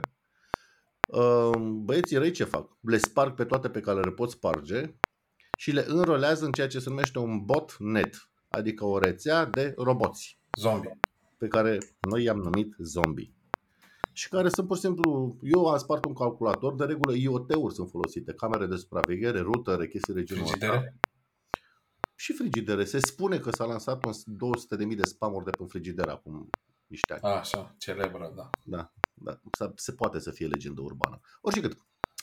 [1.08, 2.78] Um, băieții răi ce fac?
[2.82, 4.96] Le sparg pe toate pe care le pot sparge
[5.58, 10.40] și le înrolează în ceea ce se numește un botnet, adică o rețea de roboți
[10.60, 11.00] Zombie.
[11.38, 11.78] pe care
[12.10, 13.35] noi i-am numit zombie.
[14.16, 17.90] Și care sunt pur și simplu, eu am spart un calculator, de regulă IoT-uri sunt
[17.90, 20.58] folosite, camere de supraveghere, routere, chestii de genul ăsta.
[20.58, 21.00] Frigidere?
[22.16, 22.86] Și frigidere.
[22.86, 24.12] Se spune că s-a lansat un
[24.88, 26.50] 200.000 de spamuri de pe frigidere acum
[26.88, 27.34] niște ani.
[27.36, 28.50] Așa, celebră, da.
[28.64, 29.40] Da, da.
[29.52, 31.20] S- Se poate să fie legendă urbană.
[31.42, 31.78] Oricât.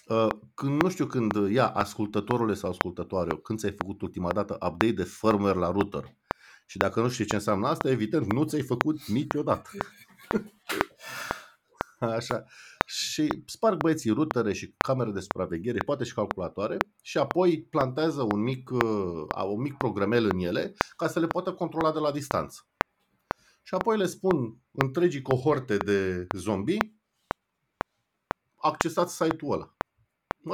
[0.09, 4.93] Uh, Când, nu știu când, ia, ascultătorule sau ascultătoare, când ți-ai făcut ultima dată update
[4.93, 6.05] de firmware la router.
[6.67, 9.71] Și dacă nu știi ce înseamnă asta, evident, nu ți-ai făcut niciodată.
[12.19, 12.45] Așa.
[12.85, 18.41] Și sparg băieții rutere și camere de supraveghere, poate și calculatoare și apoi plantează un
[18.41, 22.67] mic, uh, un mic programel în ele ca să le poată controla de la distanță.
[23.63, 26.97] Și apoi le spun întregii cohorte de zombie
[28.57, 29.77] accesați site-ul ăla.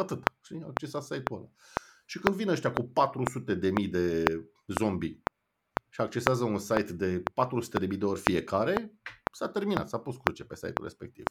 [0.00, 0.22] Atât.
[0.42, 1.48] Și accesați site-ul ăla.
[2.04, 4.24] Și când vin ăștia cu 400 de mii de
[4.66, 5.22] zombie
[5.88, 8.98] și accesează un site de 400 de mii de ori fiecare,
[9.32, 11.24] s-a terminat, s-a pus cruce pe site-ul respectiv.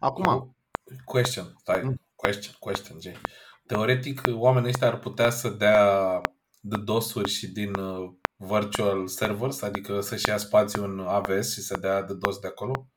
[0.00, 0.56] Acum...
[1.04, 2.00] Question, stai, mm.
[2.14, 3.20] question, question, Jay.
[3.66, 6.20] Teoretic, oamenii ăștia ar putea să dea
[6.60, 11.76] de dosuri și din uh, virtual servers, adică să-și ia spațiu în AWS și să
[11.76, 12.88] dea de dos de acolo?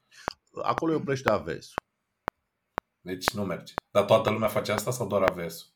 [0.64, 1.74] Acolo îi oprește AWS.
[3.02, 3.74] Deci nu merge.
[3.92, 5.74] Dar toată lumea face asta sau doar AWS?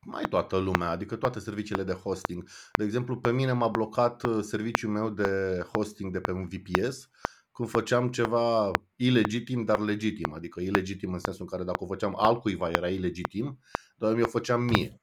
[0.00, 2.48] Mai toată lumea, adică toate serviciile de hosting.
[2.72, 7.08] De exemplu, pe mine m-a blocat uh, serviciul meu de hosting de pe un VPS
[7.56, 10.32] când făceam ceva ilegitim, dar legitim.
[10.32, 13.58] Adică ilegitim în sensul în care dacă o făceam altcuiva era ilegitim,
[13.96, 15.00] dar eu o făceam mie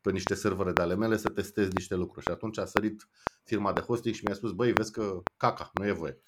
[0.00, 2.24] pe niște servere de ale mele să testez niște lucruri.
[2.24, 3.08] Și atunci a sărit
[3.44, 6.22] firma de hosting și mi-a spus, băi, vezi că caca, nu e voie.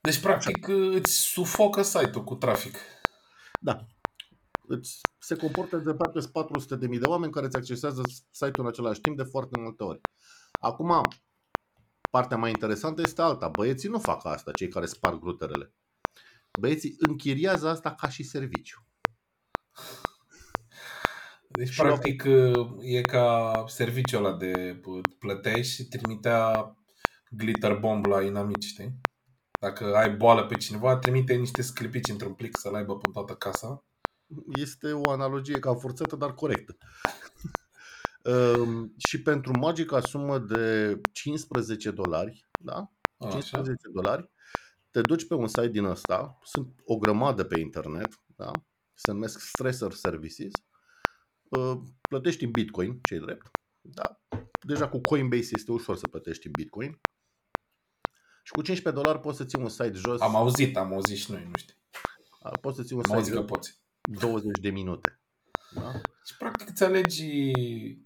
[0.00, 2.76] Deci, practic, îți sufocă site-ul cu trafic.
[3.60, 3.86] Da.
[4.66, 8.66] Îți se comportă de parcă 400 de mii de oameni care îți accesează site-ul în
[8.66, 10.00] același timp de foarte multe ori.
[10.60, 11.00] Acum,
[12.10, 13.48] partea mai interesantă este alta.
[13.48, 15.72] Băieții nu fac asta, cei care sparg ruterele.
[16.60, 18.84] Băieții închiriază asta ca și serviciu.
[21.48, 22.78] Deci, și practic, eu...
[22.82, 24.80] e ca serviciul ăla de
[25.18, 26.76] plăteai și trimitea
[27.30, 29.00] glitter bomb la inamici, știi?
[29.60, 33.84] Dacă ai boală pe cineva, trimite niște sclipici într-un plic să-l aibă pe toată casa.
[34.54, 36.76] Este o analogie cam forțată, dar corectă.
[38.26, 42.92] Um, și pentru magica sumă de 15 dolari, da?
[43.18, 43.90] 15 Așa.
[43.92, 44.30] dolari,
[44.90, 48.50] te duci pe un site din ăsta, sunt o grămadă pe internet, da?
[48.94, 50.52] se numesc Stressor Services,
[51.48, 54.20] uh, plătești în Bitcoin, ce drept, da?
[54.66, 57.00] Deja cu Coinbase este ușor să plătești în Bitcoin
[58.46, 60.20] și cu 15 dolari poți să ții un site jos.
[60.20, 61.74] Am auzit, am auzit și noi, nu știu.
[62.60, 63.80] Poți să ții un am site jos poți.
[64.00, 65.20] 20 de minute.
[65.74, 65.92] Da?
[66.24, 67.98] Și practic îți alegi uh,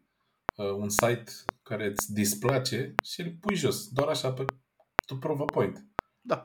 [0.62, 4.44] un site care îți displace și îl pui jos, doar așa pe
[5.06, 5.86] to prove a point.
[6.20, 6.44] Da.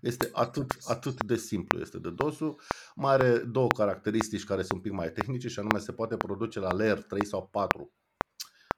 [0.00, 2.60] Este atât, atât de simplu este de dosul.
[2.94, 6.58] Mai are două caracteristici care sunt un pic mai tehnice și anume se poate produce
[6.58, 7.92] la layer 3 sau 4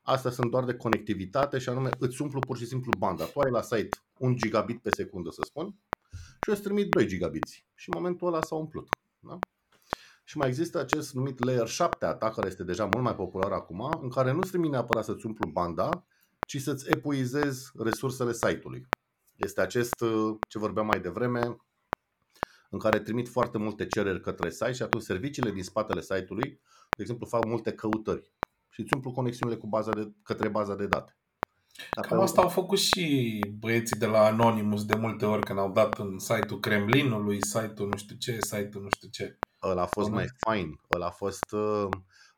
[0.07, 3.25] Astea sunt doar de conectivitate și anume îți umplu pur și simplu banda.
[3.25, 5.77] Tu ai la site 1 gigabit pe secundă, să spun,
[6.13, 7.67] și eu îți trimit 2 gigabiți.
[7.75, 8.89] Și în momentul ăla s-a umplut.
[9.19, 9.39] Da?
[10.25, 13.99] Și mai există acest numit Layer 7 atac, care este deja mult mai popular acum,
[14.03, 16.07] în care nu-ți trimite neapărat să-ți umplu banda,
[16.47, 18.87] ci să-ți epuizezi resursele site-ului.
[19.37, 21.57] Este acest, uh, ce vorbeam mai devreme,
[22.71, 26.61] în care trimit foarte multe cereri către site și atunci serviciile din spatele site-ului,
[26.97, 28.33] de exemplu, fac multe căutări
[28.69, 31.17] și îți umplu conexiunile cu baza de, către baza de date.
[31.95, 35.73] Dacă Cam asta au făcut și băieții de la Anonymous de multe ori când au
[35.73, 39.39] dat în site-ul Kremlinului, site-ul nu știu ce, site-ul nu știu ce.
[39.65, 40.81] Ăla a fost mai fain.
[40.95, 41.53] Ăla a fost...
[41.53, 41.89] Uh,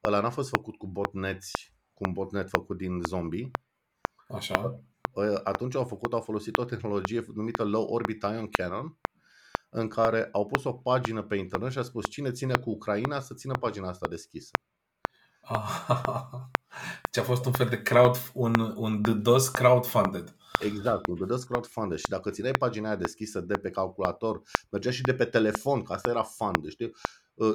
[0.05, 1.51] ăla n-a fost făcut cu botnets,
[1.95, 3.51] cu un botnet făcut din zombie.
[4.29, 4.81] Așa.
[5.45, 8.99] Atunci au făcut, au folosit o tehnologie numită Low Orbit Ion Cannon,
[9.69, 13.21] în care au pus o pagină pe internet și a spus cine ține cu Ucraina
[13.21, 14.51] să țină pagina asta deschisă.
[17.11, 20.37] Deci a fost un fel de crowd, un, un DDoS crowdfunded.
[20.61, 25.03] Exact, un DDoS crowdfunded și dacă țineai pagina aia deschisă de pe calculator, mergea și
[25.03, 26.91] de pe telefon, că asta era fun, deci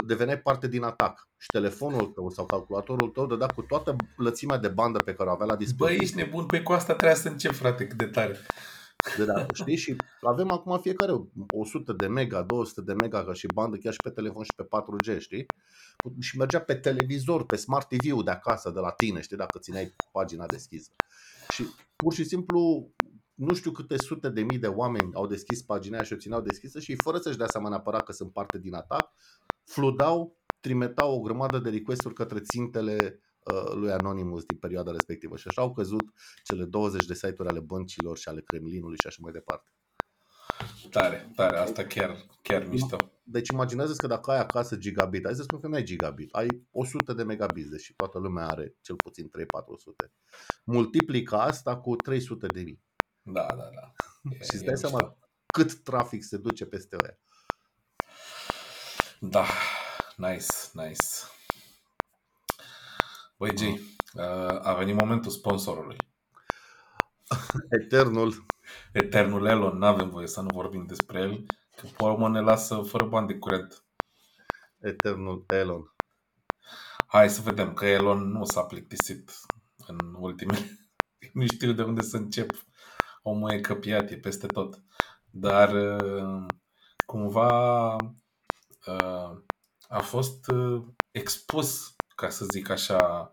[0.06, 4.68] deveneai parte din atac și telefonul tău sau calculatorul tău dădea cu toată lățimea de
[4.68, 5.98] bandă pe care o avea la dispoziție.
[5.98, 8.38] Băi, ești nebun, pe cu asta trebuie să încep, frate, cât de tare.
[9.18, 9.76] De da, știi?
[9.76, 11.12] Și avem acum fiecare
[11.54, 14.64] 100 de mega, 200 de mega ca și bandă, chiar și pe telefon și pe
[14.64, 15.46] 4G, știi?
[16.20, 19.96] Și mergea pe televizor, pe Smart TV-ul de acasă, de la tine, știi, dacă țineai
[20.12, 20.92] pagina deschisă.
[21.50, 21.66] Și
[22.04, 22.92] pur și simplu
[23.34, 26.42] nu știu câte sute de mii de oameni au deschis pagina aia și o țineau
[26.42, 29.14] deschisă și fără să-și dea seama neapărat că sunt parte din atac,
[29.64, 35.48] fludau, trimetau o grămadă de request-uri către țintele Uh, lui Anonymous din perioada respectivă și
[35.48, 39.32] așa au căzut cele 20 de site-uri ale băncilor și ale Kremlinului și așa mai
[39.32, 39.70] departe.
[40.90, 42.96] Tare, tare, asta chiar, chiar mișto.
[43.32, 46.48] Deci imaginează că dacă ai acasă gigabit, hai să spun că nu ai gigabit, ai
[46.72, 49.32] 100 de megabit, deși toată lumea are cel puțin
[50.06, 50.12] 3-400.
[50.64, 52.84] Multiplica asta cu 300 de mii.
[53.22, 53.92] Da, da, da.
[54.40, 57.20] E, și îți dai seama cât trafic se duce peste ea.
[59.20, 59.46] Da,
[60.16, 61.06] nice, nice.
[63.38, 63.62] Băi, G,
[64.62, 65.96] a venit momentul sponsorului.
[67.82, 68.46] Eternul.
[68.92, 71.46] Eternul Elon, nu avem voie să nu vorbim despre el,
[71.82, 73.84] Că pe urmă ne lasă fără bani de curent.
[74.80, 75.96] Eternul Elon.
[77.08, 79.32] Hai să vedem că Elon nu s-a plictisit
[79.88, 80.90] în ultimele...
[81.34, 82.50] nu știu de unde să încep.
[83.22, 84.84] Omul e căpiat, e peste tot.
[85.30, 86.46] Dar uh,
[87.06, 87.96] cumva
[88.86, 89.42] uh,
[89.88, 93.32] a fost uh, expus, ca să zic așa,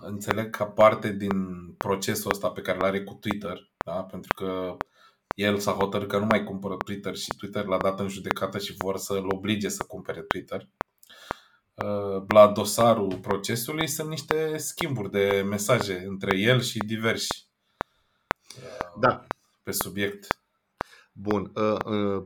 [0.00, 4.04] înțeleg ca parte din procesul ăsta pe care îl are cu Twitter, da?
[4.04, 4.76] pentru că
[5.34, 8.74] el s-a hotărât că nu mai cumpără Twitter și Twitter l-a dat în judecată și
[8.78, 10.68] vor să-l oblige să cumpere Twitter.
[12.28, 17.48] La dosarul procesului sunt niște schimburi de mesaje între el și diversi
[19.00, 19.26] da.
[19.62, 20.26] pe subiect.
[21.12, 21.52] Bun,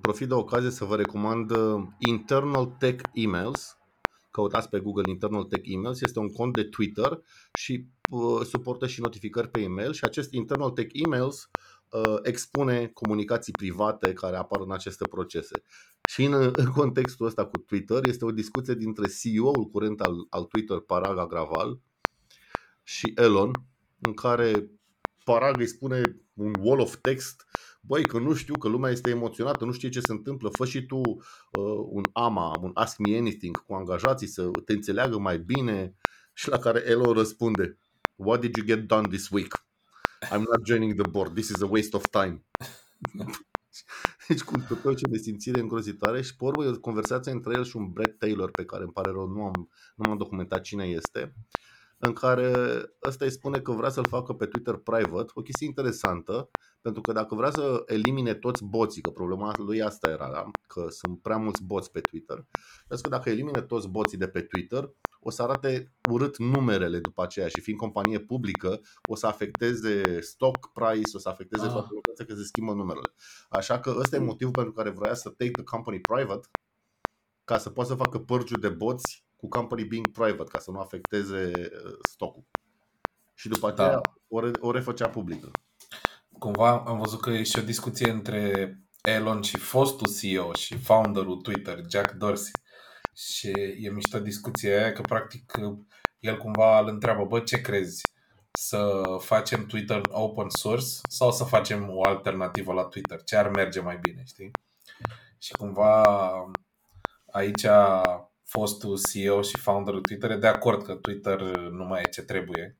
[0.00, 1.52] profit de ocazie să vă recomand
[1.98, 3.78] Internal Tech Emails.
[4.30, 7.20] Căutați pe Google Internal Tech Emails, este un cont de Twitter
[7.58, 7.86] și
[8.44, 11.50] suportă și notificări pe email și acest Internal Tech Emails
[12.22, 15.62] expune comunicații private care apar în aceste procese.
[16.08, 16.32] Și în,
[16.62, 21.18] în contextul ăsta cu Twitter este o discuție dintre CEO-ul curent al, al Twitter, Parag
[21.18, 21.80] Agraval,
[22.82, 23.50] și Elon,
[23.98, 24.70] în care
[25.24, 26.00] Parag îi spune
[26.34, 27.46] un wall of text
[27.86, 30.86] băi, că nu știu, că lumea este emoționată, nu știe ce se întâmplă, fă și
[30.86, 35.94] tu uh, un AMA, un Ask Me Anything cu angajații să te înțeleagă mai bine
[36.32, 37.78] și la care Elon răspunde
[38.14, 39.65] What did you get done this week?
[40.22, 42.44] I'm not joining the board, this is a waste of time.
[44.28, 47.64] Deci cu tot ce de simțire îngrozitoare și pe urmă e o conversație între el
[47.64, 50.84] și un Brett Taylor pe care îmi pare rău nu am, nu am documentat cine
[50.84, 51.34] este
[51.98, 52.52] în care
[53.06, 56.50] ăsta îi spune că vrea să-l facă pe Twitter private, o chestie interesantă,
[56.80, 60.50] pentru că dacă vrea să elimine toți boții, că problema lui asta era, da?
[60.66, 62.46] că sunt prea mulți boți pe Twitter,
[62.88, 64.90] vezi că dacă elimine toți boții de pe Twitter,
[65.26, 70.72] o să arate urât numerele după aceea și fiind companie publică, o să afecteze stock
[70.72, 71.72] price, o să afecteze ah.
[71.72, 73.14] toată lumea că se schimbă numerele.
[73.48, 76.48] Așa că ăsta e motivul pentru care vrea să take the company private,
[77.44, 80.78] ca să poată să facă părgiu de boți cu company being private, ca să nu
[80.78, 82.44] afecteze uh, stocul.
[83.34, 84.00] Și după aceea da.
[84.28, 85.50] o, re- o refăcea publică.
[86.38, 88.70] Cumva am văzut că e și o discuție între
[89.02, 92.52] Elon și fostul CEO și founderul Twitter, Jack Dorsey.
[93.16, 93.50] Și
[93.80, 95.52] e mișto discuția aia că practic
[96.18, 98.02] el cumva îl întreabă, bă, ce crezi?
[98.52, 103.22] Să facem Twitter open source sau să facem o alternativă la Twitter?
[103.22, 104.50] Ce ar merge mai bine, știi?
[105.38, 106.02] Și cumva
[107.30, 107.66] aici
[108.44, 112.76] fostul CEO și founderul Twitter e de acord că Twitter nu mai e ce trebuie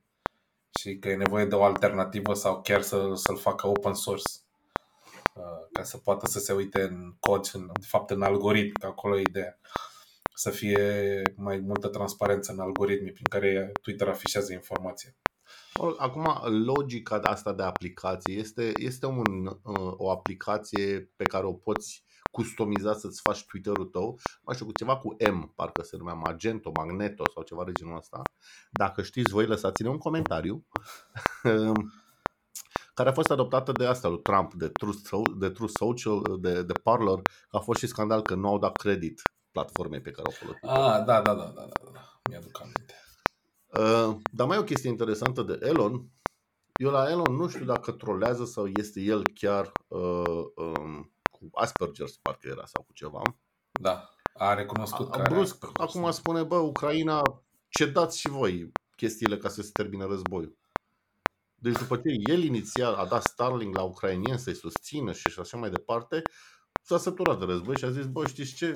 [0.79, 4.31] și că e nevoie de o alternativă sau chiar să, să-l facă open source
[5.33, 8.85] uh, ca să poată să se uite în cod, în, de fapt în algoritm, că
[8.85, 9.59] acolo e ideea.
[10.39, 15.15] Să fie mai multă transparență în algoritmii prin care Twitter afișează informația.
[15.97, 16.27] Acum,
[16.65, 22.99] logica asta de aplicație este, este un, uh, o aplicație pe care o poți customizat
[22.99, 27.23] să-ți faci Twitter-ul tău, mai știu, cu ceva cu M, parcă se numea Magento, Magneto
[27.33, 28.21] sau ceva de genul ăsta.
[28.71, 30.65] Dacă știți voi, lăsați-ne un comentariu
[32.97, 36.73] care a fost adoptată de asta lui Trump, de Truth, de Truth Social, de, de
[36.83, 39.21] Parler, a fost și scandal că nu au dat credit
[39.57, 40.63] platformei pe care au folosit.
[40.63, 42.19] Ah, da, da, da, da, da, da.
[42.29, 42.95] mi-aduc aminte.
[43.67, 46.09] Uh, dar mai e o chestie interesantă de Elon.
[46.75, 52.21] Eu la Elon nu știu dacă trolează sau este el chiar uh, um, cu Asperger's,
[52.21, 53.21] parcă era, sau cu ceva.
[53.71, 57.21] Da, a recunoscut a, brusc, acum spune, bă, Ucraina,
[57.69, 60.57] cedați și voi chestiile ca să se termine războiul.
[61.55, 65.69] Deci după ce el inițial a dat Starlink la ucrainieni să-i susțină și așa mai
[65.69, 66.21] departe,
[66.81, 68.71] s-a săturat de război și a zis, bă, știți ce,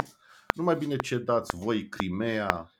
[0.55, 2.71] nu mai bine cedați voi Crimea.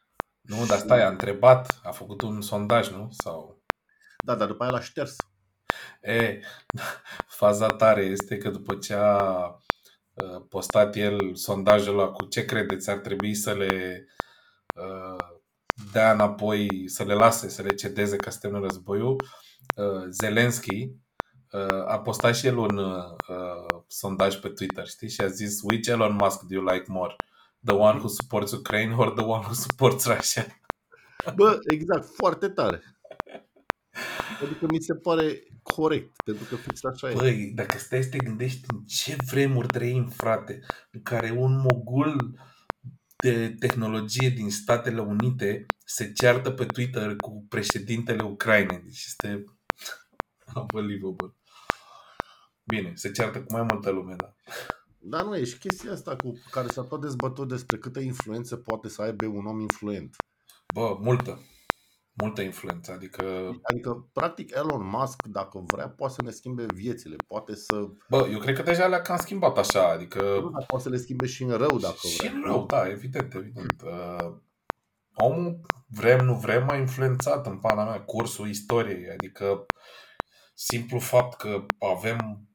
[0.41, 3.09] Nu, dar stai, a întrebat, a făcut un sondaj, nu?
[3.11, 3.61] Sau...
[4.25, 5.15] Da, dar după aia l-a șters.
[6.01, 6.39] E,
[7.39, 9.55] faza tare este că după ce a
[10.13, 14.05] Uh, postat el sondajul ăla cu ce credeți ar trebui să le
[14.75, 15.25] uh,
[15.91, 19.23] dea înapoi, să le lase, să le cedeze ca să termine războiul,
[19.75, 20.91] uh, Zelensky
[21.85, 22.81] a postat și el un
[23.87, 25.09] sondaj pe Twitter, știi?
[25.09, 27.15] Și a zis, which Elon Musk do you like more?
[27.63, 30.45] The one who supports Ukraine or the one who supports Russia?
[31.35, 32.81] Bă, exact, foarte tare.
[34.43, 37.13] Adică mi se pare corect, pentru că fix așa e.
[37.13, 40.59] Băi, dacă stai să te gândești în ce vremuri trăim, frate,
[40.91, 42.39] în care un mogul
[43.17, 48.81] de tehnologie din Statele Unite se ceartă pe Twitter cu președintele Ucrainei.
[48.83, 49.43] Deci este
[50.55, 51.35] unbelievable.
[52.63, 54.33] Bine, se ceartă cu mai multă lume, da.
[55.03, 58.89] Dar nu e și chestia asta cu care s-a tot dezbătut despre câtă influență poate
[58.89, 60.15] să aibă un om influent.
[60.73, 61.39] Bă, multă.
[62.13, 62.91] multă influență.
[62.91, 63.23] Adică,
[63.63, 67.15] Adică, practic, Elon Musk, dacă vrea, poate să ne schimbe viețile.
[67.27, 67.87] Poate să...
[68.09, 69.89] bă, eu cred că deja le-a cam schimbat așa.
[69.89, 72.31] Adică, Nu, dar poate să le schimbe și în rău, dacă și vrea.
[72.31, 73.81] în rău, da, evident, evident.
[73.83, 74.33] Uh,
[75.13, 79.09] omul, vrem, nu vrem, a influențat în pana mea cursul istoriei.
[79.09, 79.65] Adică,
[80.53, 82.49] simplu fapt că avem uh,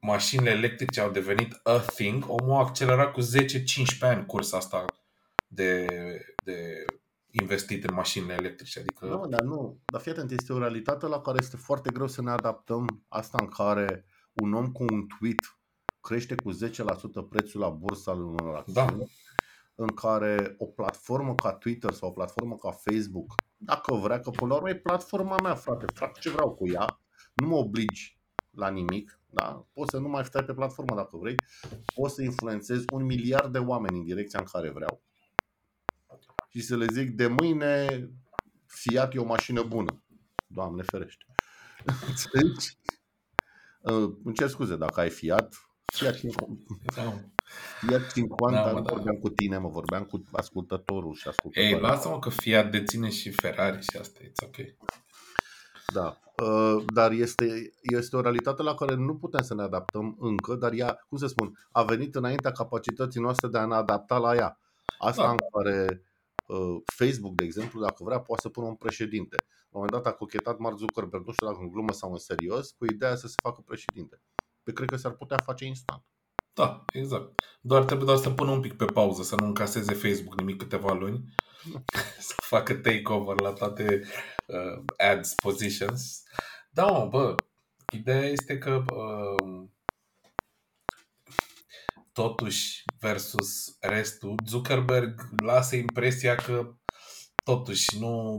[0.00, 3.24] mașinile electrice au devenit a thing, omul a accelerat cu 10-15
[4.00, 4.84] ani cursa asta
[5.48, 5.86] de,
[6.44, 6.84] de
[7.30, 8.78] investit în mașinile electrice.
[8.78, 9.80] Adică, Nu, dar nu.
[9.84, 13.04] Dar fii atent, este o realitate la care este foarte greu să ne adaptăm.
[13.08, 15.58] Asta în care un om cu un tweet
[16.00, 16.56] crește cu 10%
[17.28, 18.98] prețul la bursă al unor acțiuni.
[18.98, 19.04] Da.
[19.74, 24.50] În care o platformă ca Twitter sau o platformă ca Facebook, dacă vrea, că până
[24.50, 27.00] la urmă e platforma mea, frate, fac ce vreau cu ea,
[27.34, 28.19] nu mă obligi
[28.50, 29.66] la nimic, da?
[29.72, 31.34] poți să nu mai stai pe platformă dacă vrei,
[31.94, 35.02] poți să influențezi un miliard de oameni în direcția în care vreau
[36.48, 37.86] și să le zic de mâine
[38.66, 40.02] Fiat e o mașină bună.
[40.46, 41.24] Doamne ferește.
[42.08, 42.78] Înțelegi?
[43.80, 45.54] Uh, Îmi cer scuze dacă ai Fiat.
[45.92, 46.48] Fiat 50,
[46.96, 47.02] da.
[47.80, 48.92] Fiat 50 Da, mă, nu da.
[48.94, 51.78] vorbeam cu tine, mă vorbeam cu ascultătorul și Ei, ascultătoarea.
[51.78, 54.56] lasă-mă că Fiat deține și Ferrari și asta, it's ok.
[55.92, 56.16] Da.
[56.44, 60.72] Uh, Dar este, este o realitate la care nu putem să ne adaptăm încă, dar
[60.72, 64.58] ea, cum să spun, a venit înaintea capacității noastre de a ne adapta la ea.
[64.98, 65.30] Asta Da.
[65.30, 66.02] în care
[66.46, 69.36] uh, Facebook, de exemplu, dacă vrea, poate să pună un președinte.
[69.38, 72.18] La un moment dat a cochetat Mark Zuckerberg, nu știu dacă în glumă sau în
[72.18, 74.20] serios, cu ideea să se facă președinte.
[74.62, 76.02] Pe cred că s-ar putea face instant.
[76.52, 77.32] Da, exact.
[77.60, 80.92] Doar trebuie doar să pună un pic pe pauză, să nu încaseze Facebook nimic câteva
[80.92, 81.24] luni,
[82.28, 84.02] să facă takeover la toate
[84.46, 86.22] uh, ads positions.
[86.70, 87.34] Da, mă, bă,
[87.92, 89.68] ideea este că uh,
[92.12, 96.74] totuși versus restul, Zuckerberg lasă impresia că
[97.44, 98.34] totuși nu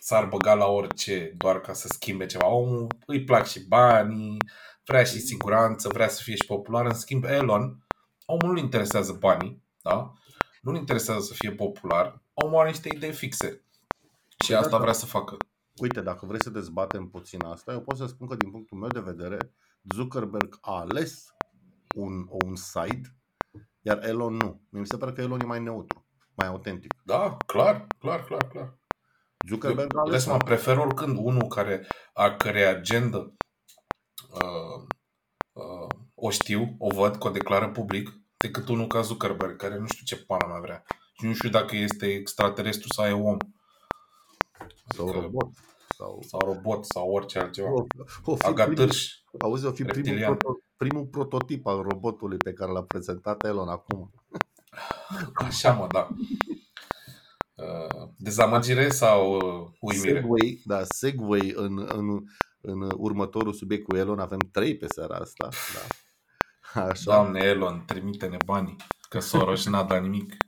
[0.00, 2.46] s-ar băga la orice doar ca să schimbe ceva.
[2.46, 4.36] Omul îi plac și banii,
[4.84, 6.86] vrea și siguranță, vrea să fie și popular.
[6.86, 7.86] În schimb, Elon,
[8.26, 10.12] omul nu-l interesează banii, da?
[10.62, 12.22] Nu-l interesează să fie popular.
[12.34, 13.64] Omul are niște idei fixe.
[14.44, 15.36] Și asta vrea să facă.
[15.76, 18.88] Uite, dacă vrei să dezbatem puțin asta, eu pot să spun că din punctul meu
[18.88, 19.54] de vedere,
[19.94, 21.34] Zuckerberg a ales
[21.94, 23.16] un, un side,
[23.80, 24.60] iar Elon nu.
[24.68, 26.94] Mi se pare că Elon e mai neutru, mai autentic.
[27.04, 28.78] Da, clar, clar, clar, clar.
[29.48, 33.36] Zuckerberg a Eu, ales mă prefer oricând unul care a cărei agendă
[34.30, 34.86] uh,
[35.52, 39.86] uh, o știu, o văd, că o declară public, decât unul ca Zuckerberg, care nu
[39.86, 40.82] știu ce pana mai vrea.
[41.18, 43.36] Și nu știu dacă este extraterestru sau e om,
[44.96, 45.48] sau Adică- robot.
[45.96, 46.22] Sau...
[46.26, 47.68] sau robot, sau orice altceva.
[47.72, 47.86] O,
[48.24, 49.12] o fi primul, Agatârș.
[49.38, 50.36] auzi, o fi primul, reptilian.
[50.36, 54.12] proto, primul prototip al robotului pe care l-a prezentat Elon acum.
[55.34, 56.08] Așa mă, da.
[57.54, 60.20] Uh, dezamăgire sau uh, uimire?
[60.20, 62.24] Segway, da, Segway în, în,
[62.60, 65.48] în următorul subiect cu Elon, avem trei pe seara asta.
[65.74, 65.80] Da.
[66.74, 67.04] Așa.
[67.04, 68.76] Doamne Elon, trimite-ne banii,
[69.08, 70.36] că Soros n-a dat nimic.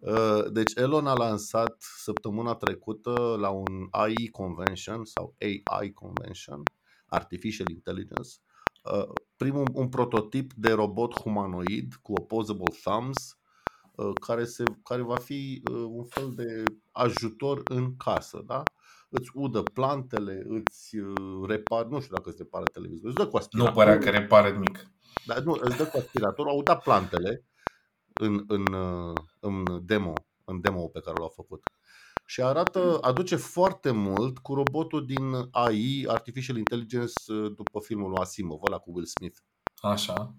[0.00, 6.62] Uh, Deci Elon a lansat săptămâna trecută la un AI Convention sau AI Convention,
[7.06, 8.30] Artificial Intelligence,
[8.92, 13.38] uh, primul un prototip de robot humanoid cu opposable thumbs
[13.96, 18.62] uh, care, se, care va fi uh, un fel de ajutor în casă, da?
[19.08, 23.30] Îți udă plantele, îți uh, repar, nu știu dacă îți repară televizorul, îți dă cu
[23.30, 23.74] Nu aspiratorul.
[23.74, 24.90] părea că repare nimic.
[25.26, 27.44] Dar nu, îți dă cu aspiratorul, au dat plantele
[28.20, 30.12] în, în, uh, în demo,
[30.44, 31.62] în demo pe care l-au făcut.
[32.26, 38.18] Și arată, aduce foarte mult cu robotul din AI, Artificial Intelligence, uh, după filmul lui
[38.20, 39.38] Asimov, ăla cu Will Smith.
[39.80, 40.34] Așa.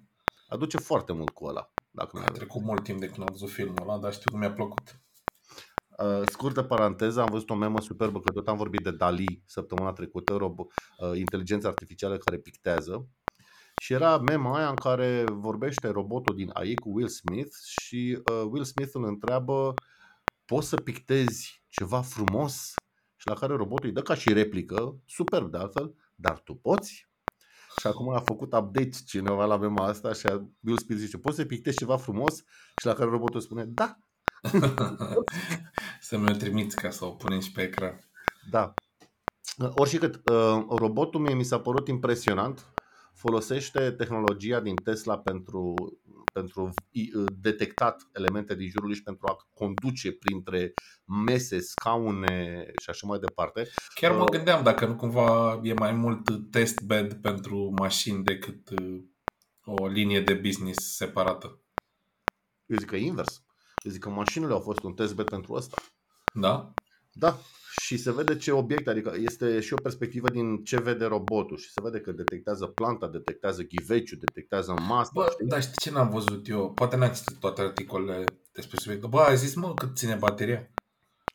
[0.48, 1.74] Aduce foarte mult cu ăla.
[1.92, 4.40] Dacă nu A trecut mult timp de când am văzut filmul ăla, dar știu cum
[4.40, 5.02] mi-a plăcut.
[6.04, 9.92] Uh, scurtă paranteză, am văzut o memă superbă, că tot am vorbit de Dali săptămâna
[9.92, 13.08] trecută, robo, uh, inteligența artificială care pictează.
[13.82, 18.44] Și era mema aia în care vorbește robotul din AI cu Will Smith și uh,
[18.50, 19.74] Will Smith îl întreabă
[20.46, 22.74] poți să pictezi ceva frumos?
[23.16, 27.10] Și la care robotul îi dă ca și replică, superb de altfel, dar tu poți?
[27.80, 30.28] Și acum a făcut update cineva la mema asta și
[30.64, 32.38] Will Smith zice, poți să pictezi ceva frumos?
[32.78, 34.00] Și la care robotul spune, da,
[36.00, 38.00] Să mi-o trimiți ca să o punem și pe ecran.
[38.50, 38.74] Da.
[39.76, 42.66] Oricât, uh, robotul mie mi s-a părut impresionant.
[43.14, 45.74] Folosește tehnologia din Tesla pentru,
[46.34, 50.74] pentru i- uh, detectat elemente din jurul lui și pentru a conduce printre
[51.26, 53.68] mese, scaune și așa mai departe.
[53.96, 58.70] Chiar mă Uh, gândeam dacă nu cumva e mai mult test bed pentru mașini decât
[58.70, 59.04] uh,
[59.66, 61.60] o linie de business separată.
[62.66, 63.44] Eu zic că e invers.
[63.84, 65.78] Eu zic că mașinile au fost un testbed pentru ăsta.
[66.34, 66.74] Da?
[67.12, 67.40] Da,
[67.82, 71.72] și se vede ce obiect, adică este și o perspectivă din ce vede robotul și
[71.72, 75.12] se vede că detectează planta, detectează ghiveciul, detectează masa.
[75.14, 76.74] Bă, dar știi ce n-am văzut eu?
[76.74, 79.06] Poate n-am citit toate articolele despre subiect.
[79.06, 80.70] Bă, ai zis, mă, cât ține bateria?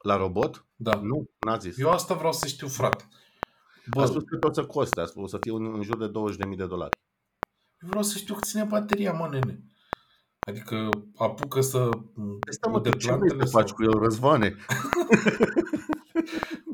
[0.02, 0.66] La robot?
[0.76, 1.00] Da.
[1.02, 1.78] Nu, n-a zis.
[1.78, 3.08] Eu asta vreau să știu, frate.
[3.90, 5.96] Bă, a spus că tot să coste, a spus o să fie în, în jur
[5.96, 6.10] de
[6.50, 6.98] 20.000 de dolari.
[7.82, 9.62] Eu vreau să știu cât ține bateria, mă, nene.
[10.46, 11.88] Adică apucă să
[12.50, 14.54] Stai mă, tu ce vrei să faci cu el, Răzvane?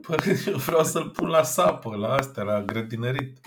[0.06, 0.16] Păi,
[0.46, 3.38] eu vreau să-l pun la sapă, la astea, la grădinărit.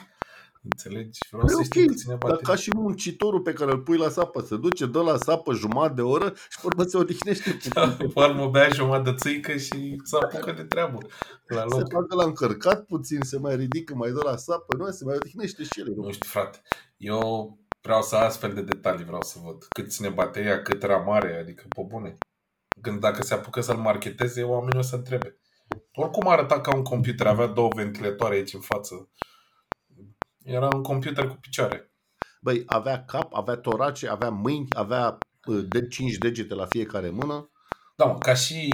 [0.61, 1.19] Înțelegi?
[1.30, 2.53] Vreau Păi să ok, știu cât ține dar bateria.
[2.53, 5.93] ca și muncitorul pe care îl pui la sapă, se duce, dă la sapă jumătate
[5.93, 7.71] de oră și pe urmă se odihnește puțin.
[7.97, 10.97] Pe urmă bea jumătate de țâică și să apucă de treabă
[11.47, 11.91] la Se loc.
[11.91, 15.63] facă la încărcat puțin, se mai ridică, mai dă la sapă, nu, se mai odihnește
[15.63, 15.93] și el.
[15.95, 16.61] Nu știu, frate.
[16.97, 19.65] Eu vreau să astfel de detalii vreau să văd.
[19.69, 22.17] Cât ține bateria, cât ramare, adică pe bune.
[22.81, 25.38] Când dacă se apucă să-l marketeze, oamenii o să întrebe.
[25.93, 29.09] Oricum arăta ca un computer, avea două ventilatoare aici în față.
[30.43, 31.91] Era un computer cu picioare.
[32.41, 37.51] Băi, avea cap, avea torace, avea mâini, avea uh, de 5 degete la fiecare mână.
[37.95, 38.69] Da, mă, ca și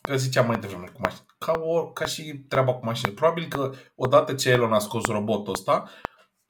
[0.00, 3.12] că ziceam mai devreme cu mașini, ca, o, ca și treaba cu mașini.
[3.12, 5.90] Probabil că odată ce Elon a scos robotul ăsta,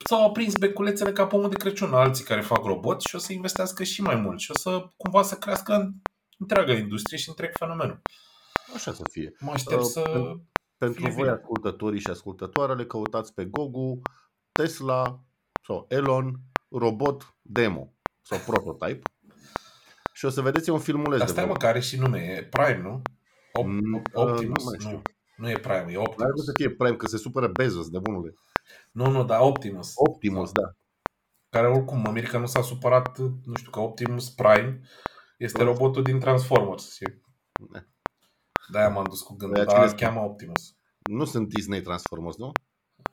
[0.05, 3.83] s-au aprins beculețele ca pomul de Crăciun alții care fac robot și o să investească
[3.83, 5.93] și mai mult și o să cumva să crească în
[6.39, 8.01] întreaga industrie și întreg fenomenul.
[8.75, 9.31] Așa să fie.
[9.39, 10.01] Mă aștept Uh, să...
[10.09, 11.29] pen- Pentru Fie voi, bine.
[11.35, 14.01] ascultătorii și ascultătoarele, căutați pe Google
[14.51, 15.19] Tesla
[15.67, 16.39] sau Elon
[16.69, 19.01] robot demo sau prototype
[20.13, 22.19] și o să vedeți un filmuleț Dar de stai mă, vreo- că are și nume,
[22.19, 23.01] e Prime, nu?
[23.59, 24.91] Op- Mm, Op- uh, Optimus, nu mai știu.
[24.91, 25.01] nu.
[25.37, 26.43] Nu e Prime, e N-ar Optimus.
[26.45, 28.33] să fie Prime, că se supără Bezos de bunule.
[28.91, 29.91] Nu, nu, dar Optimus.
[29.95, 30.73] Optimus, da.
[31.49, 34.81] Care oricum, mă mir că nu s-a supărat, nu știu, că Optimus Prime
[35.37, 36.95] este Trans- robotul din Transformers.
[36.95, 37.03] Și
[37.71, 37.83] Da.
[38.71, 40.75] de-aia m-am dus cu gândul, Păi, dar acele îl sunt- cheamă Optimus.
[41.09, 42.51] Nu sunt Disney Transformers, nu?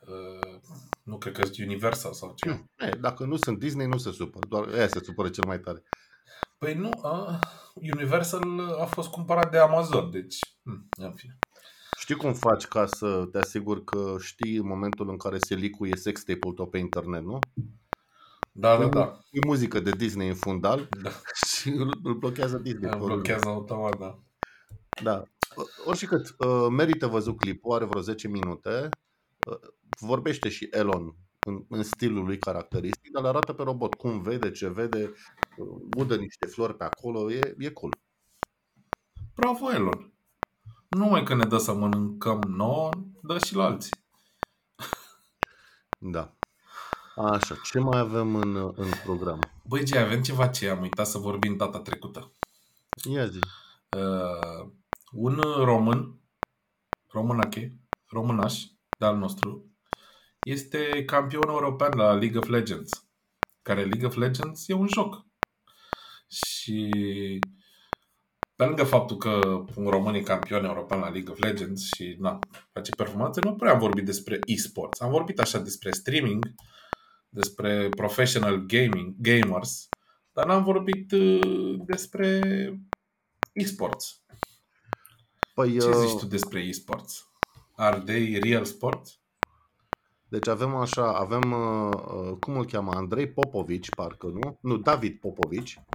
[0.08, 0.60] Uh,
[1.02, 2.64] nu cred că e Universal sau ceva.
[2.78, 4.46] E, dacă nu sunt Disney, nu se supără.
[4.48, 5.82] Doar ea se supără cel mai tare.
[6.58, 7.38] Păi nu, uh,
[7.74, 11.38] Universal a fost cumpărat de Amazon, deci, hm, în fine.
[12.04, 15.96] Știi cum faci ca să te asiguri că știi în momentul în care se licuie
[15.96, 17.38] sex tape-ul tău pe internet, nu?
[18.52, 19.04] Da, da, da.
[19.04, 21.10] Pui muzică de Disney în fundal da.
[21.56, 22.90] și îl, îl blochează Disney.
[22.92, 24.18] Îl blochează automat, da.
[25.02, 25.22] Da.
[25.84, 28.88] Oricât, uh, merită văzut clipul, are vreo 10 minute.
[29.50, 29.68] Uh,
[30.00, 34.50] vorbește și Elon în, în stilul lui caracteristic, dar le arată pe robot cum vede,
[34.50, 35.12] ce vede,
[35.56, 37.96] uh, udă niște flori pe acolo, e, e cool.
[39.34, 40.13] Bravo, Elon.
[40.94, 42.90] Nu mai că ne dă să mănâncăm nouă,
[43.22, 43.92] dă și la alții.
[45.98, 46.36] Da.
[47.16, 49.38] Așa, ce mai avem în, în program?
[49.62, 52.32] Băi, Gea, avem ceva ce am uitat să vorbim data trecută.
[53.10, 53.38] Ia zi.
[53.96, 54.70] Uh,
[55.12, 56.20] un român,
[57.08, 58.62] românache, românaș,
[58.98, 59.64] de al nostru,
[60.42, 63.06] este campion european la League of Legends.
[63.62, 65.26] Care League of Legends e un joc.
[66.28, 66.90] Și
[68.64, 72.38] pe lângă faptul că un român e campion european la League of Legends și na,
[72.72, 75.00] face performanțe, nu prea am vorbit despre e-sports.
[75.00, 76.54] Am vorbit așa despre streaming,
[77.28, 79.88] despre professional gaming, gamers,
[80.32, 82.40] dar n-am vorbit uh, despre
[83.52, 84.22] e-sports.
[85.54, 87.28] Păi, Ce uh, zici tu despre e-sports?
[87.76, 89.20] Are they real sports?
[90.28, 94.58] Deci avem așa, avem, uh, uh, cum îl cheamă, Andrei Popovici, parcă, nu?
[94.60, 95.93] Nu, David Popovici, uh,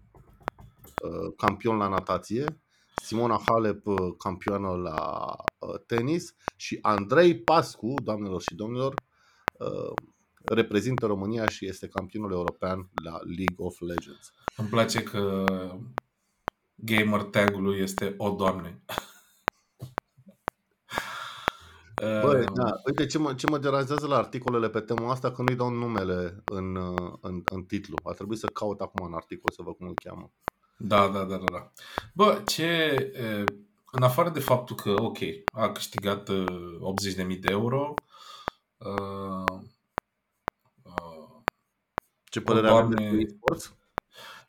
[1.38, 2.62] campion la natație,
[3.04, 8.94] Simona Halep, uh, campioană la uh, tenis și Andrei Pascu, doamnelor și domnilor,
[9.60, 9.94] uh,
[10.46, 14.34] reprezintă România și este campionul european la League of Legends.
[14.58, 15.44] Îmi place că
[16.76, 18.82] gamer tag-ul este o doamne.
[22.22, 25.42] Băi, Uh, da, uite ce mă, ce mă deranjează la articolele pe tema asta, că
[25.42, 27.96] nu-i dau numele în, uh, în, în titlu.
[28.04, 30.32] Ar trebui să caut acum în articol să văd cum îl cheamă.
[30.82, 31.72] Da, da, da, da, da.
[32.14, 32.64] Bă, ce...
[32.64, 33.44] e,
[33.92, 35.18] În afară de faptul că, ok,
[35.54, 36.46] a câștigat uh,
[37.14, 37.94] 80.000 de euro,
[38.78, 39.60] uh,
[40.84, 41.42] uh,
[42.32, 43.10] Ce părere avem Doamne.
[43.10, 43.74] despre e-sports?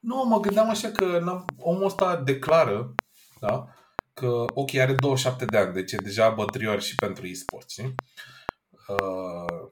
[0.02, 2.94] Nu, mă gândeam așa că n-am- omul ăsta declară
[3.40, 3.68] da,
[4.14, 7.94] că, ok, are 27 de ani, deci e deja bătrior și pentru e-sport, știi?
[8.88, 9.68] Uh,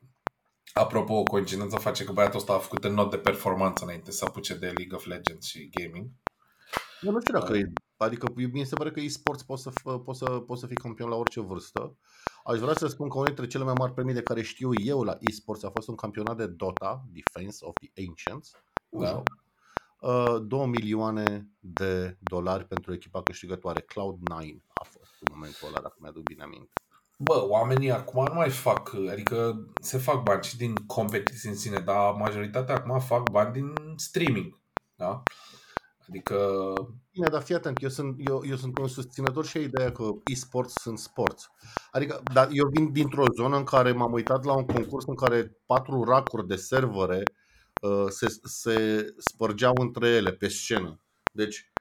[0.72, 4.24] apropo, o coincidență face că băiatul ăsta a făcut în not de performanță înainte să
[4.24, 6.06] apuce de League of Legends și gaming.
[7.00, 10.18] Eu nu știu dacă e, adică mi se pare că e-sports poți să, fă- poți,
[10.18, 11.96] să, poți să fii campion la orice vârstă.
[12.44, 15.02] Aș vrea să spun că unul dintre cele mai mari premii de care știu eu
[15.02, 18.50] la e-sports a fost un campionat de Dota, Defense of the Ancients,
[18.88, 19.08] un Da.
[19.08, 19.22] joc.
[20.00, 25.14] Uh, 2 milioane de dolari pentru echipa câștigătoare, Cloud9 a fost.
[25.20, 26.72] în momentul ăla, dacă mi-aduc bine aminte.
[27.18, 31.78] Bă, oamenii acum nu mai fac, adică se fac bani și din competiții în sine,
[31.78, 34.60] dar majoritatea acum fac bani din streaming.
[34.94, 35.22] Da?
[36.08, 36.72] Adică...
[37.12, 40.08] Bine, dar fii atent, eu sunt, eu, eu sunt un susținător și a ideea că
[40.24, 41.50] e-sports sunt sports.
[41.90, 45.56] Adică, dar eu vin dintr-o zonă în care m-am uitat la un concurs în care
[45.66, 47.22] patru racuri de servere
[47.82, 51.00] uh, se, se spărgeau între ele pe scenă.
[51.32, 51.72] Deci,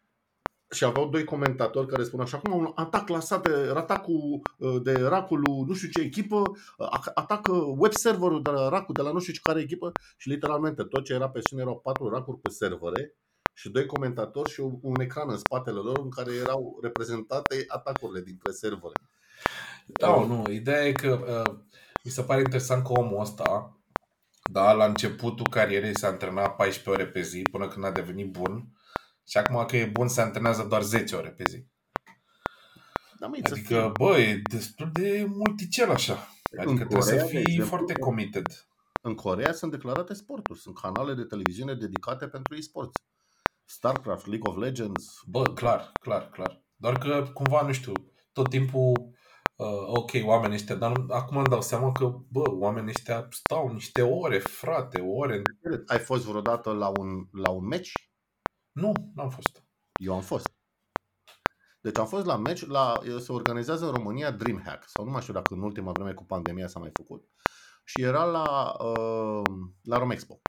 [0.69, 4.41] și aveau doi comentatori care spun așa, acum un atac clasat de atacul
[4.83, 6.41] de racul nu știu ce echipă,
[7.13, 10.83] atacă web serverul de la racul de la nu știu ce care echipă și literalmente
[10.83, 13.15] tot ce era pe scenă erau patru racuri cu servere
[13.57, 18.51] și doi comentatori și un ecran în spatele lor în care erau reprezentate atacurile dintre
[18.51, 18.93] servere.
[19.85, 21.55] Da, nu, ideea e că uh,
[22.03, 23.77] mi se pare interesant că omul ăsta,
[24.51, 28.67] da, la începutul carierei se antrena 14 ore pe zi până când a devenit bun
[29.27, 31.65] și acum că e bun se antrenează doar 10 ore pe zi.
[33.19, 36.27] Da, măi, adică, bă, e destul de multicel așa.
[36.57, 38.67] Adică în trebuie Corea, să fii exemplu, foarte committed.
[39.01, 43.01] În Corea sunt declarate sporturi, sunt canale de televiziune dedicate pentru e-sports.
[43.67, 45.21] StarCraft, League of Legends.
[45.25, 46.65] Bă, clar, clar, clar.
[46.75, 47.91] Doar că cumva, nu știu,
[48.31, 48.91] tot timpul
[49.55, 53.71] uh, ok, oamenii ăștia, dar nu, acum îmi dau seama că, bă, oamenii ăștia stau
[53.71, 55.41] niște ore, frate, ore.
[55.87, 57.91] Ai fost vreodată la un, la un match?
[58.71, 59.63] Nu, nu am fost.
[59.99, 60.55] Eu am fost.
[61.81, 65.33] Deci am fost la match, la, se organizează în România Dreamhack, sau nu mai știu
[65.33, 67.29] dacă în ultima vreme cu pandemia s-a mai făcut.
[67.83, 69.41] Și era la, uh,
[69.81, 70.41] la Romexpo.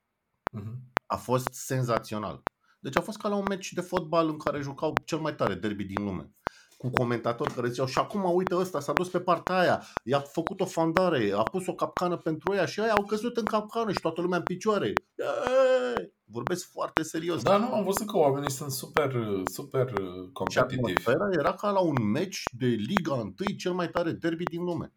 [0.60, 0.76] Uh-huh.
[1.06, 2.42] A fost senzațional.
[2.78, 5.54] Deci a fost ca la un meci de fotbal în care jucau cel mai tare
[5.54, 6.32] derby din lume.
[6.76, 10.60] Cu comentatori care ziceau și acum uite ăsta s-a dus pe partea aia, i-a făcut
[10.60, 14.00] o fandare, a pus o capcană pentru ea și aia au căzut în capcană și
[14.00, 14.92] toată lumea în picioare.
[15.14, 16.12] Eee!
[16.24, 17.42] Vorbesc foarte serios.
[17.42, 19.12] Da, nu, am văzut că oamenii sunt super,
[19.52, 19.92] super
[20.32, 21.02] competitivi.
[21.02, 24.92] Și era ca la un meci de Liga 1, cel mai tare derby din lume.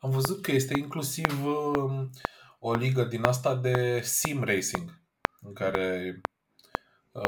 [0.00, 2.10] Am văzut că este inclusiv um,
[2.58, 5.00] o ligă din asta de sim racing,
[5.40, 6.20] în care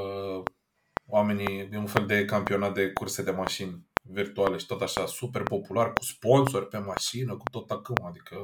[0.01, 0.43] uh,
[1.07, 5.43] oamenii, e un fel de campionat de curse de mașini virtuale și tot așa, super
[5.43, 8.43] popular, cu sponsori pe mașină, cu tot acum, adică...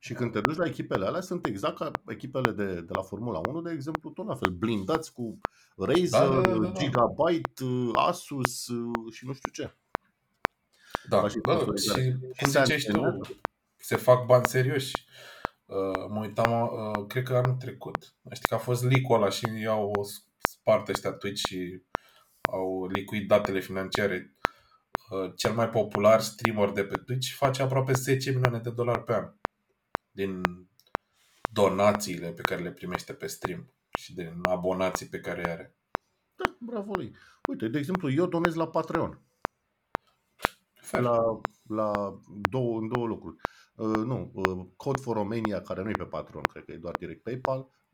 [0.00, 3.40] Și când te duci la echipele alea, sunt exact ca echipele de, de la Formula
[3.48, 5.40] 1, de exemplu, tot la fel, blindați cu
[5.76, 6.72] Razer, da, da, da, da.
[6.72, 8.64] Gigabyte, Asus
[9.10, 9.74] și nu știu ce.
[11.08, 13.20] Da, și, bă, și cum zicești tu,
[13.76, 14.92] se fac bani serioși.
[15.66, 18.14] Uh, mă uitam, uh, cred că anul trecut.
[18.32, 19.92] Știi că a fost leak ăla și i-au
[20.66, 21.82] spart ăștia Twitch și
[22.50, 24.36] au licuit datele financiare.
[25.10, 29.14] Uh, cel mai popular streamer de pe Twitch face aproape 10 milioane de dolari pe
[29.14, 29.32] an
[30.10, 30.40] din
[31.52, 35.76] donațiile pe care le primește pe stream și din abonații pe care are.
[36.36, 37.16] Da, bravo lui.
[37.48, 39.20] Uite, de exemplu, eu donez la Patreon.
[40.90, 43.36] La, la două, în două lucruri.
[43.74, 46.96] Uh, nu, uh, Code for Romania, care nu e pe Patreon, cred că e doar
[46.98, 47.85] direct PayPal, da,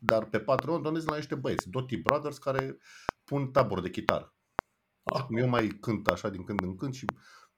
[0.00, 2.78] dar pe Patreon donez la niște băieți, Doty Brothers, care
[3.24, 4.34] pun taburi de chitară.
[5.02, 5.24] Ah.
[5.28, 7.04] Eu mai cânt așa din când în când și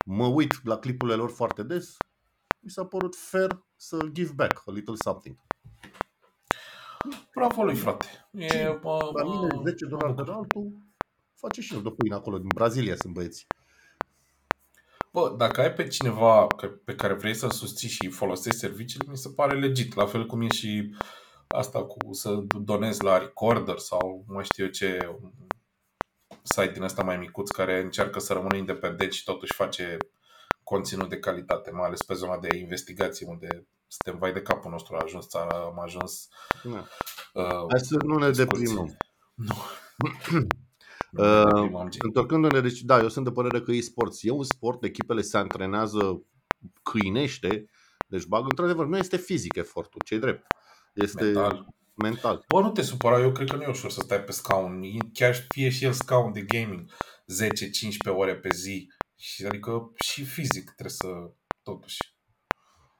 [0.06, 1.96] mă uit la clipurile lor foarte des,
[2.60, 5.36] mi s-a părut fair să give back a little something.
[7.34, 8.06] Bravo lui, frate.
[8.30, 10.72] E, bă, la mine 10 dolari de altul
[11.34, 13.46] face și eu de pâine acolo, din Brazilia sunt băieți.
[15.12, 16.46] Bă, dacă ai pe cineva
[16.84, 19.94] pe care vrei să susții și folosești serviciile, mi se pare legit.
[19.94, 20.94] La fel cum e și
[21.52, 25.16] asta cu să donezi la Recorder sau mai știu eu ce
[26.42, 29.96] site din ăsta mai micuț care încearcă să rămână independent și totuși face
[30.62, 34.94] conținut de calitate, mai ales pe zona de investigații unde suntem vai de capul nostru,
[34.94, 36.28] a ajuns țara, am ajuns...
[36.62, 36.86] Da.
[37.34, 38.96] Uh, Hai să nu ne deprimăm.
[39.34, 39.54] Nu.
[41.16, 45.36] Uh, întorcându-ne, deci da, eu sunt de părere că e-sports e un sport, echipele se
[45.36, 46.22] antrenează
[46.82, 47.70] câinește,
[48.06, 50.46] deci bag, într-adevăr, nu este fizic efortul, ce drept.
[50.92, 51.66] Este mental.
[51.94, 52.44] mental.
[52.48, 54.82] Bă, nu te supăra, eu cred că nu e ușor să stai pe scaun,
[55.12, 56.90] chiar fie și el scaun de gaming
[58.10, 61.06] 10-15 ore pe zi, și adică și fizic trebuie să,
[61.62, 61.98] totuși.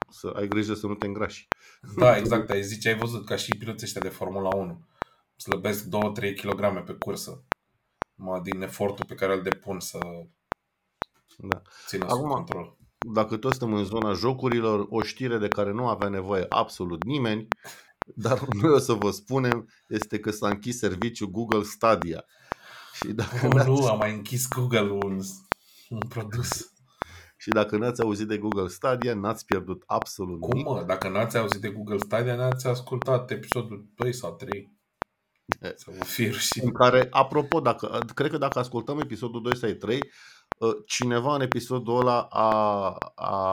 [0.09, 1.47] Să ai grijă să nu te îngrași.
[1.95, 4.87] Da, exact, ai zice, ai văzut ca și piloții ăștia de Formula 1.
[5.35, 5.89] Slăbesc 2-3
[6.35, 7.45] kg pe cursă
[8.15, 9.97] mă, din efortul pe care îl depun să
[11.37, 11.61] da.
[11.87, 12.77] țină Acum, sub control.
[13.13, 17.47] Dacă toți suntem în zona jocurilor, o știre de care nu avea nevoie absolut nimeni,
[18.15, 22.25] dar noi o să vă spunem, este că s-a închis serviciul Google Stadia.
[22.93, 25.19] Și dacă oh, nu, a mai închis Google un,
[25.89, 26.73] un produs.
[27.37, 30.65] Și dacă n-ați auzit de Google Stadia, n-ați pierdut absolut Cum, nimic.
[30.65, 30.83] Cum mă?
[30.83, 34.81] Dacă n-ați auzit de Google Stadia, n-ați ascultat episodul 2 sau 3.
[35.75, 39.99] Să vă fie În care, apropo, dacă, cred că dacă ascultăm episodul 2 sau 3,
[40.57, 42.49] uh, cineva în episodul ăla a,
[43.15, 43.49] a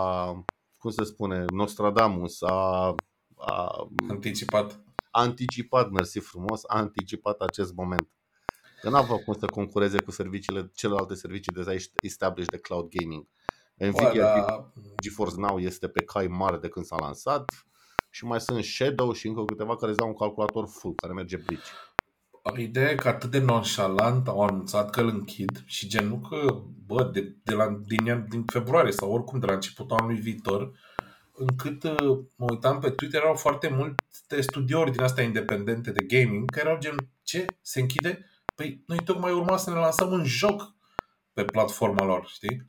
[0.79, 2.95] cum se spune, Nostradamus a,
[3.41, 4.81] a Anticipat.
[5.11, 8.09] a anticipat, mersi frumos, a anticipat acest moment.
[8.81, 11.73] Că n-a cum să concureze cu serviciile, celelalte servicii deja
[12.03, 13.27] established de cloud gaming.
[13.75, 14.71] Nvidia Bă,
[15.03, 17.45] GeForce Now este pe cai mari de când s-a lansat
[18.11, 21.37] și mai sunt Shadow și încă câteva care îți dau un calculator full care merge
[21.37, 21.71] bridge.
[22.45, 26.63] dar ideea e că atât de nonșalant au anunțat că îl închid și genul că,
[26.87, 30.73] bă, de, de la, din, ian- din februarie sau oricum de la începutul anului viitor,
[31.41, 36.51] încât uh, mă uitam pe Twitter, erau foarte multe studiouri din astea independente de gaming
[36.51, 37.45] care erau gen, ce?
[37.63, 38.27] Se închide?
[38.55, 40.75] Păi noi tocmai urma să ne lansăm un joc
[41.33, 42.67] pe platforma lor, știi?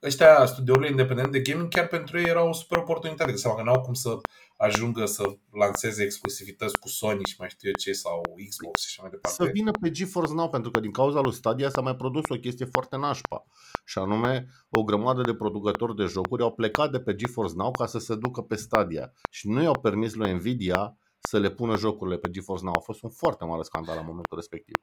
[0.00, 3.56] Cum- Ăștia, studiourile independente de gaming, chiar pentru ei era o super oportunitate, că seama
[3.56, 4.16] că n-au cum să
[4.56, 5.22] ajungă să
[5.52, 9.42] lanseze exclusivități cu Sony și mai știu eu ce, sau Xbox și așa mai departe.
[9.42, 12.34] Să vină pe GeForce Now, pentru că din cauza lui Stadia s-a mai produs o
[12.34, 13.44] chestie foarte nașpa.
[13.84, 17.86] Și anume, o grămadă de producători de jocuri au plecat de pe GeForce Now ca
[17.86, 19.12] să se ducă pe Stadia.
[19.30, 22.72] Și nu i-au permis lui Nvidia să le pună jocurile pe GeForce Now.
[22.76, 24.74] A fost un foarte mare scandal la momentul respectiv.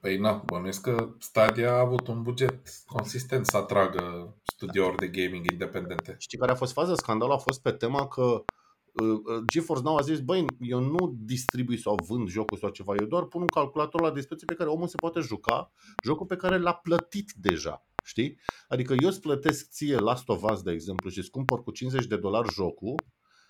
[0.00, 5.50] Păi na, bănuiesc că Stadia a avut un buget consistent să atragă studiouri de gaming
[5.50, 6.14] independente.
[6.18, 6.94] Știi care a fost faza?
[6.94, 11.14] Scandalul a fost pe tema că uh, uh, GeForce Now a zis, băi, eu nu
[11.18, 14.70] distribui sau vând jocul sau ceva, eu doar pun un calculator la dispoziție pe care
[14.70, 15.72] omul se poate juca,
[16.04, 17.86] jocul pe care l-a plătit deja.
[18.04, 18.38] Știi?
[18.68, 22.06] Adică eu îți plătesc ție Last of Us, de exemplu, și îți cumpăr cu 50
[22.06, 22.94] de dolari jocul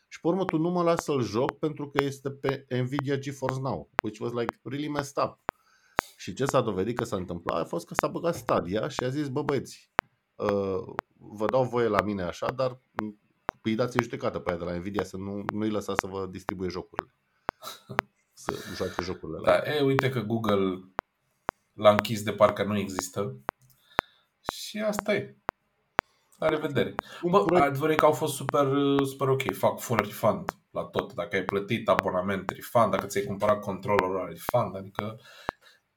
[0.08, 3.60] și pe urmă tu nu mă lași să-l joc pentru că este pe Nvidia GeForce
[3.60, 5.38] Now, which was like really messed up.
[6.20, 9.08] Și ce s-a dovedit că s-a întâmplat a fost că s-a băgat Stadia și a
[9.08, 9.92] zis, bă băieți,
[10.34, 12.70] uh, vă dau voie la mine așa, dar
[13.02, 13.18] m,
[13.62, 16.68] îi dați judecată pe aia de la Nvidia să nu, nu-i lăsați să vă distribuie
[16.68, 17.14] jocurile.
[18.32, 20.80] Să joace jocurile la Da, e, uite că Google
[21.72, 23.40] l-a închis de parcă nu există.
[24.52, 25.36] Și asta e.
[26.38, 26.94] La revedere.
[27.22, 28.66] Un Bă, proiect- adevărul e că au fost super,
[29.04, 29.52] super ok.
[29.54, 31.12] Fac full refund la tot.
[31.12, 32.90] Dacă ai plătit abonament, refund.
[32.90, 34.76] Dacă ți-ai cumpărat controllerul, refund.
[34.76, 35.20] Adică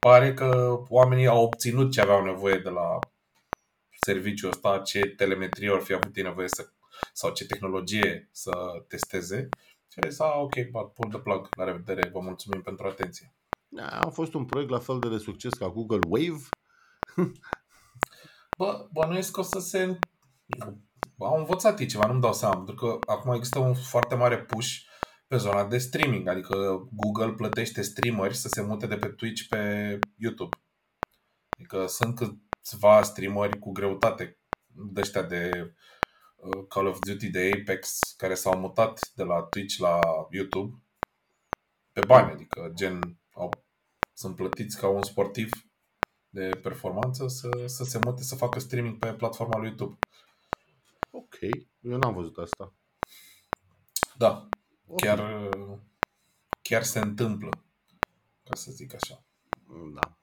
[0.08, 2.98] pare că oamenii au obținut ce aveau nevoie de la
[4.00, 6.68] serviciul ăsta, ce telemetrie ar fi avut ei nevoie să,
[7.12, 8.52] sau ce tehnologie să
[8.88, 9.48] testeze.
[9.88, 13.34] Și a zis, ah, ok, but pull the plug, la revedere, vă mulțumim pentru atenție.
[13.68, 16.42] Da, a fost un proiect la fel de, de succes ca Google Wave.
[18.58, 19.98] Bă, bănuiesc că o să se...
[21.18, 24.76] Au învățat ei ceva, nu-mi dau seama, pentru că acum există un foarte mare push
[25.34, 29.98] pe zona de streaming, adică Google plătește streameri să se mute de pe Twitch pe
[30.16, 30.56] YouTube.
[31.48, 35.74] Adică sunt câțiva streameri cu greutate de ăștia de
[36.36, 39.98] uh, Call of Duty de Apex care s-au mutat de la Twitch la
[40.30, 40.82] YouTube
[41.92, 43.50] pe bani, adică gen au,
[44.12, 45.50] sunt plătiți ca un sportiv
[46.28, 49.98] de performanță să, să se mute să facă streaming pe platforma lui YouTube.
[51.10, 51.38] Ok,
[51.80, 52.74] eu n-am văzut asta.
[54.16, 54.53] Da, Ok.
[54.96, 55.48] Chiar,
[56.62, 57.48] chiar se întâmplă,
[58.44, 59.24] ca să zic așa.
[59.94, 60.18] Da.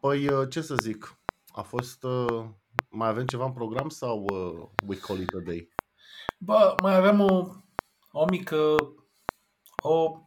[0.00, 1.18] Păi, uh, ce să zic,
[1.52, 2.02] a fost...
[2.02, 2.48] uh,
[2.88, 5.68] Mai avem ceva în program sau uh, we call it a day?
[6.38, 7.46] Bă, mai aveam o,
[8.12, 8.74] o mică,
[9.82, 10.22] o,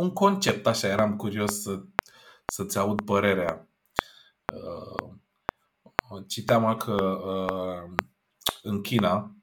[0.00, 1.82] un concept așa, eram curios să,
[2.46, 3.68] să-ți aud părerea.
[4.54, 5.12] Uh,
[6.26, 7.92] citeam că uh,
[8.62, 9.36] în China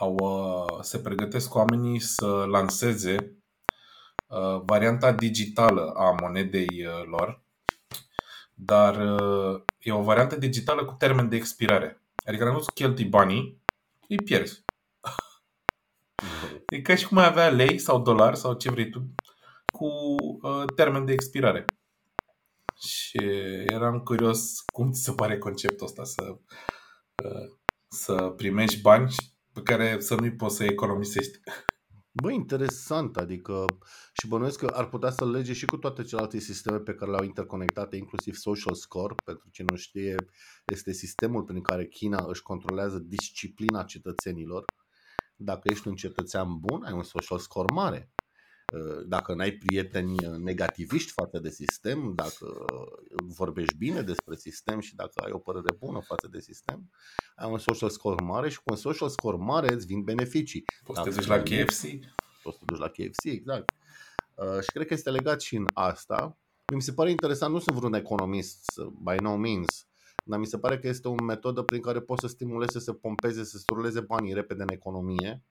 [0.00, 3.36] au, uh, se pregătesc oamenii să lanseze
[4.26, 7.42] uh, varianta digitală a monedei uh, lor,
[8.54, 12.02] dar uh, e o variantă digitală cu termen de expirare.
[12.24, 13.62] Adică nu cheltui banii,
[14.08, 14.64] îi pierzi.
[16.66, 19.14] E ca și cum ai avea lei sau dolari sau ce vrei tu
[19.72, 19.86] cu
[20.46, 21.64] uh, termen de expirare.
[22.74, 23.18] Și
[23.66, 26.36] eram curios cum ți se pare conceptul ăsta să,
[27.24, 27.56] uh,
[27.88, 29.14] să primești bani
[29.62, 31.38] pe care să nu-i poți să economisești.
[32.12, 33.64] Bă, interesant, adică
[34.12, 37.24] și bănuiesc că ar putea să lege și cu toate celelalte sisteme pe care le-au
[37.24, 40.14] interconectate, inclusiv Social Score, pentru cine nu știe,
[40.64, 44.64] este sistemul prin care China își controlează disciplina cetățenilor.
[45.36, 48.10] Dacă ești un cetățean bun, ai un social score mare.
[49.06, 52.64] Dacă n-ai prieteni negativiști față de sistem, dacă
[53.16, 56.90] vorbești bine despre sistem și dacă ai o părere bună față de sistem,
[57.36, 60.64] ai un social score mare și cu un social score mare îți vin beneficii.
[60.84, 61.82] Poți să Dacă te duci la nu- KFC?
[62.42, 63.70] poți să te duci la KFC, exact.
[64.34, 66.38] Uh, și cred că este legat și în asta.
[66.74, 68.64] Mi se pare interesant, nu sunt vreun economist,
[69.02, 69.86] by no means,
[70.24, 72.92] dar mi se pare că este o metodă prin care poți să stimulezi să se
[72.92, 75.42] pompeze, să se ruleze banii repede în economie,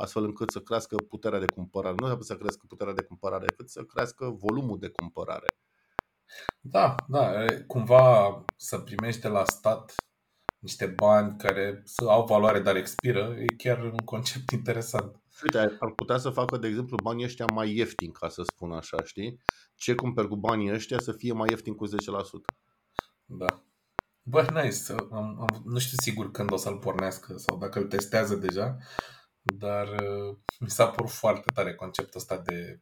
[0.00, 1.94] astfel încât să crească puterea de cumpărare.
[1.98, 5.46] Nu neapărat să crească puterea de cumpărare, cât să crească volumul de cumpărare.
[6.60, 9.94] Da, da, e, cumva să primești de la stat
[10.58, 15.22] niște bani care să au valoare, dar expiră, e chiar un concept interesant.
[15.42, 18.96] Uite, ar putea să facă, de exemplu, banii ăștia mai ieftini, ca să spun așa,
[19.04, 19.40] știi?
[19.74, 21.90] Ce cumperi cu banii ăștia să fie mai ieftin cu 10%.
[23.24, 23.62] Da.
[24.22, 24.92] Bă, nice.
[25.10, 28.76] Am, am, nu știu sigur când o să-l pornească sau dacă îl testează deja,
[29.58, 32.80] dar uh, mi s-a părut foarte tare conceptul ăsta de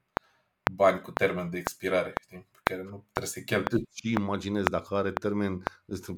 [0.73, 2.47] bani cu termen de expirare, știi?
[2.51, 3.89] Pe care nu trebuie să-i cheltui.
[3.95, 5.63] Și imaginez dacă are termen,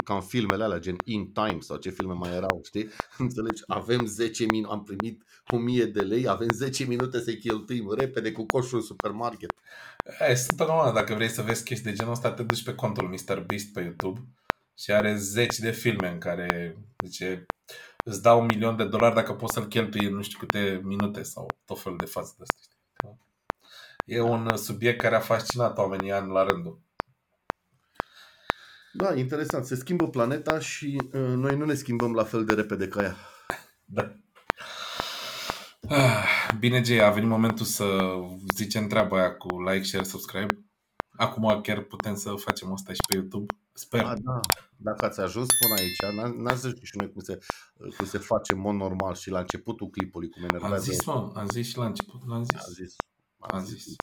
[0.03, 2.89] ca în filmele alea, gen In Time sau ce filme mai erau, știi?
[3.17, 3.61] Înțelegi?
[3.67, 8.45] Avem 10 minute, am primit 1000 de lei, avem 10 minute să-i cheltuim repede cu
[8.45, 9.51] coșul în supermarket.
[10.29, 13.07] E, sunt normal, dacă vrei să vezi chestii de genul ăsta, te duci pe contul
[13.07, 14.19] MrBeast pe YouTube
[14.77, 17.45] și are zeci de filme în care zice
[18.03, 21.23] îți dau un milion de dolari dacă poți să-l cheltui în nu știu câte minute
[21.23, 22.69] sau tot felul de faze de astea.
[24.05, 26.81] E un subiect care a fascinat oamenii ani la rândul.
[28.93, 29.65] Da, interesant.
[29.65, 33.15] Se schimbă planeta și uh, noi nu ne schimbăm la fel de repede ca ea.
[33.85, 34.15] Da.
[35.89, 37.99] Ah, bine, Jay, a venit momentul să
[38.55, 40.65] zicem treaba aia cu like, share, subscribe.
[41.09, 43.53] Acum chiar putem să facem asta și pe YouTube.
[43.73, 44.03] Sper.
[44.03, 44.39] A, da.
[44.77, 47.37] Dacă ați ajuns până aici, n-ați zis și noi cum se,
[47.97, 50.75] cum se face în mod normal și la începutul clipului, cum enervează.
[50.75, 52.65] Am zis, mă, am zis și la început, l-am zis.
[52.65, 52.95] Am zis.
[53.39, 53.83] Am, am zis.
[53.83, 53.95] zis.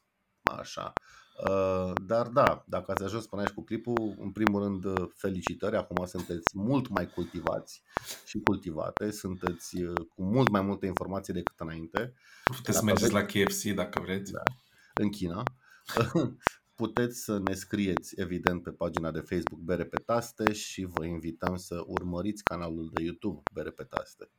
[0.43, 0.93] Așa.
[1.51, 5.77] Uh, dar da, dacă ați ajuns până aici cu clipul, în primul rând uh, felicitări,
[5.77, 7.83] acum sunteți mult mai cultivați
[8.25, 12.15] și cultivate, sunteți uh, cu mult mai multe informații decât înainte.
[12.45, 14.33] Puteți să mergeți la KFC dacă vreți.
[14.33, 14.43] Da,
[14.95, 15.43] în China.
[16.79, 21.57] Puteți să ne scrieți, evident, pe pagina de Facebook Bere pe Taste și vă invităm
[21.57, 24.31] să urmăriți canalul de YouTube Bere pe Taste.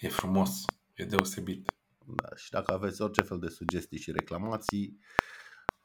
[0.00, 1.70] E frumos, e deosebit.
[2.06, 4.98] Da, și dacă aveți orice fel de sugestii și reclamații,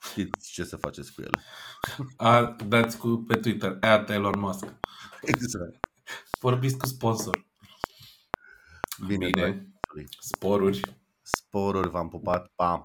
[0.01, 1.39] știți ce să faceți cu ele.
[2.17, 4.65] A, dați cu pe Twitter, at Elon Musk.
[5.21, 5.79] Exact.
[6.39, 7.45] Vorbiți cu sponsor.
[9.07, 9.71] Bine, Bine.
[10.19, 10.79] Sporuri.
[11.21, 12.79] Sporuri, v-am pupat, pa!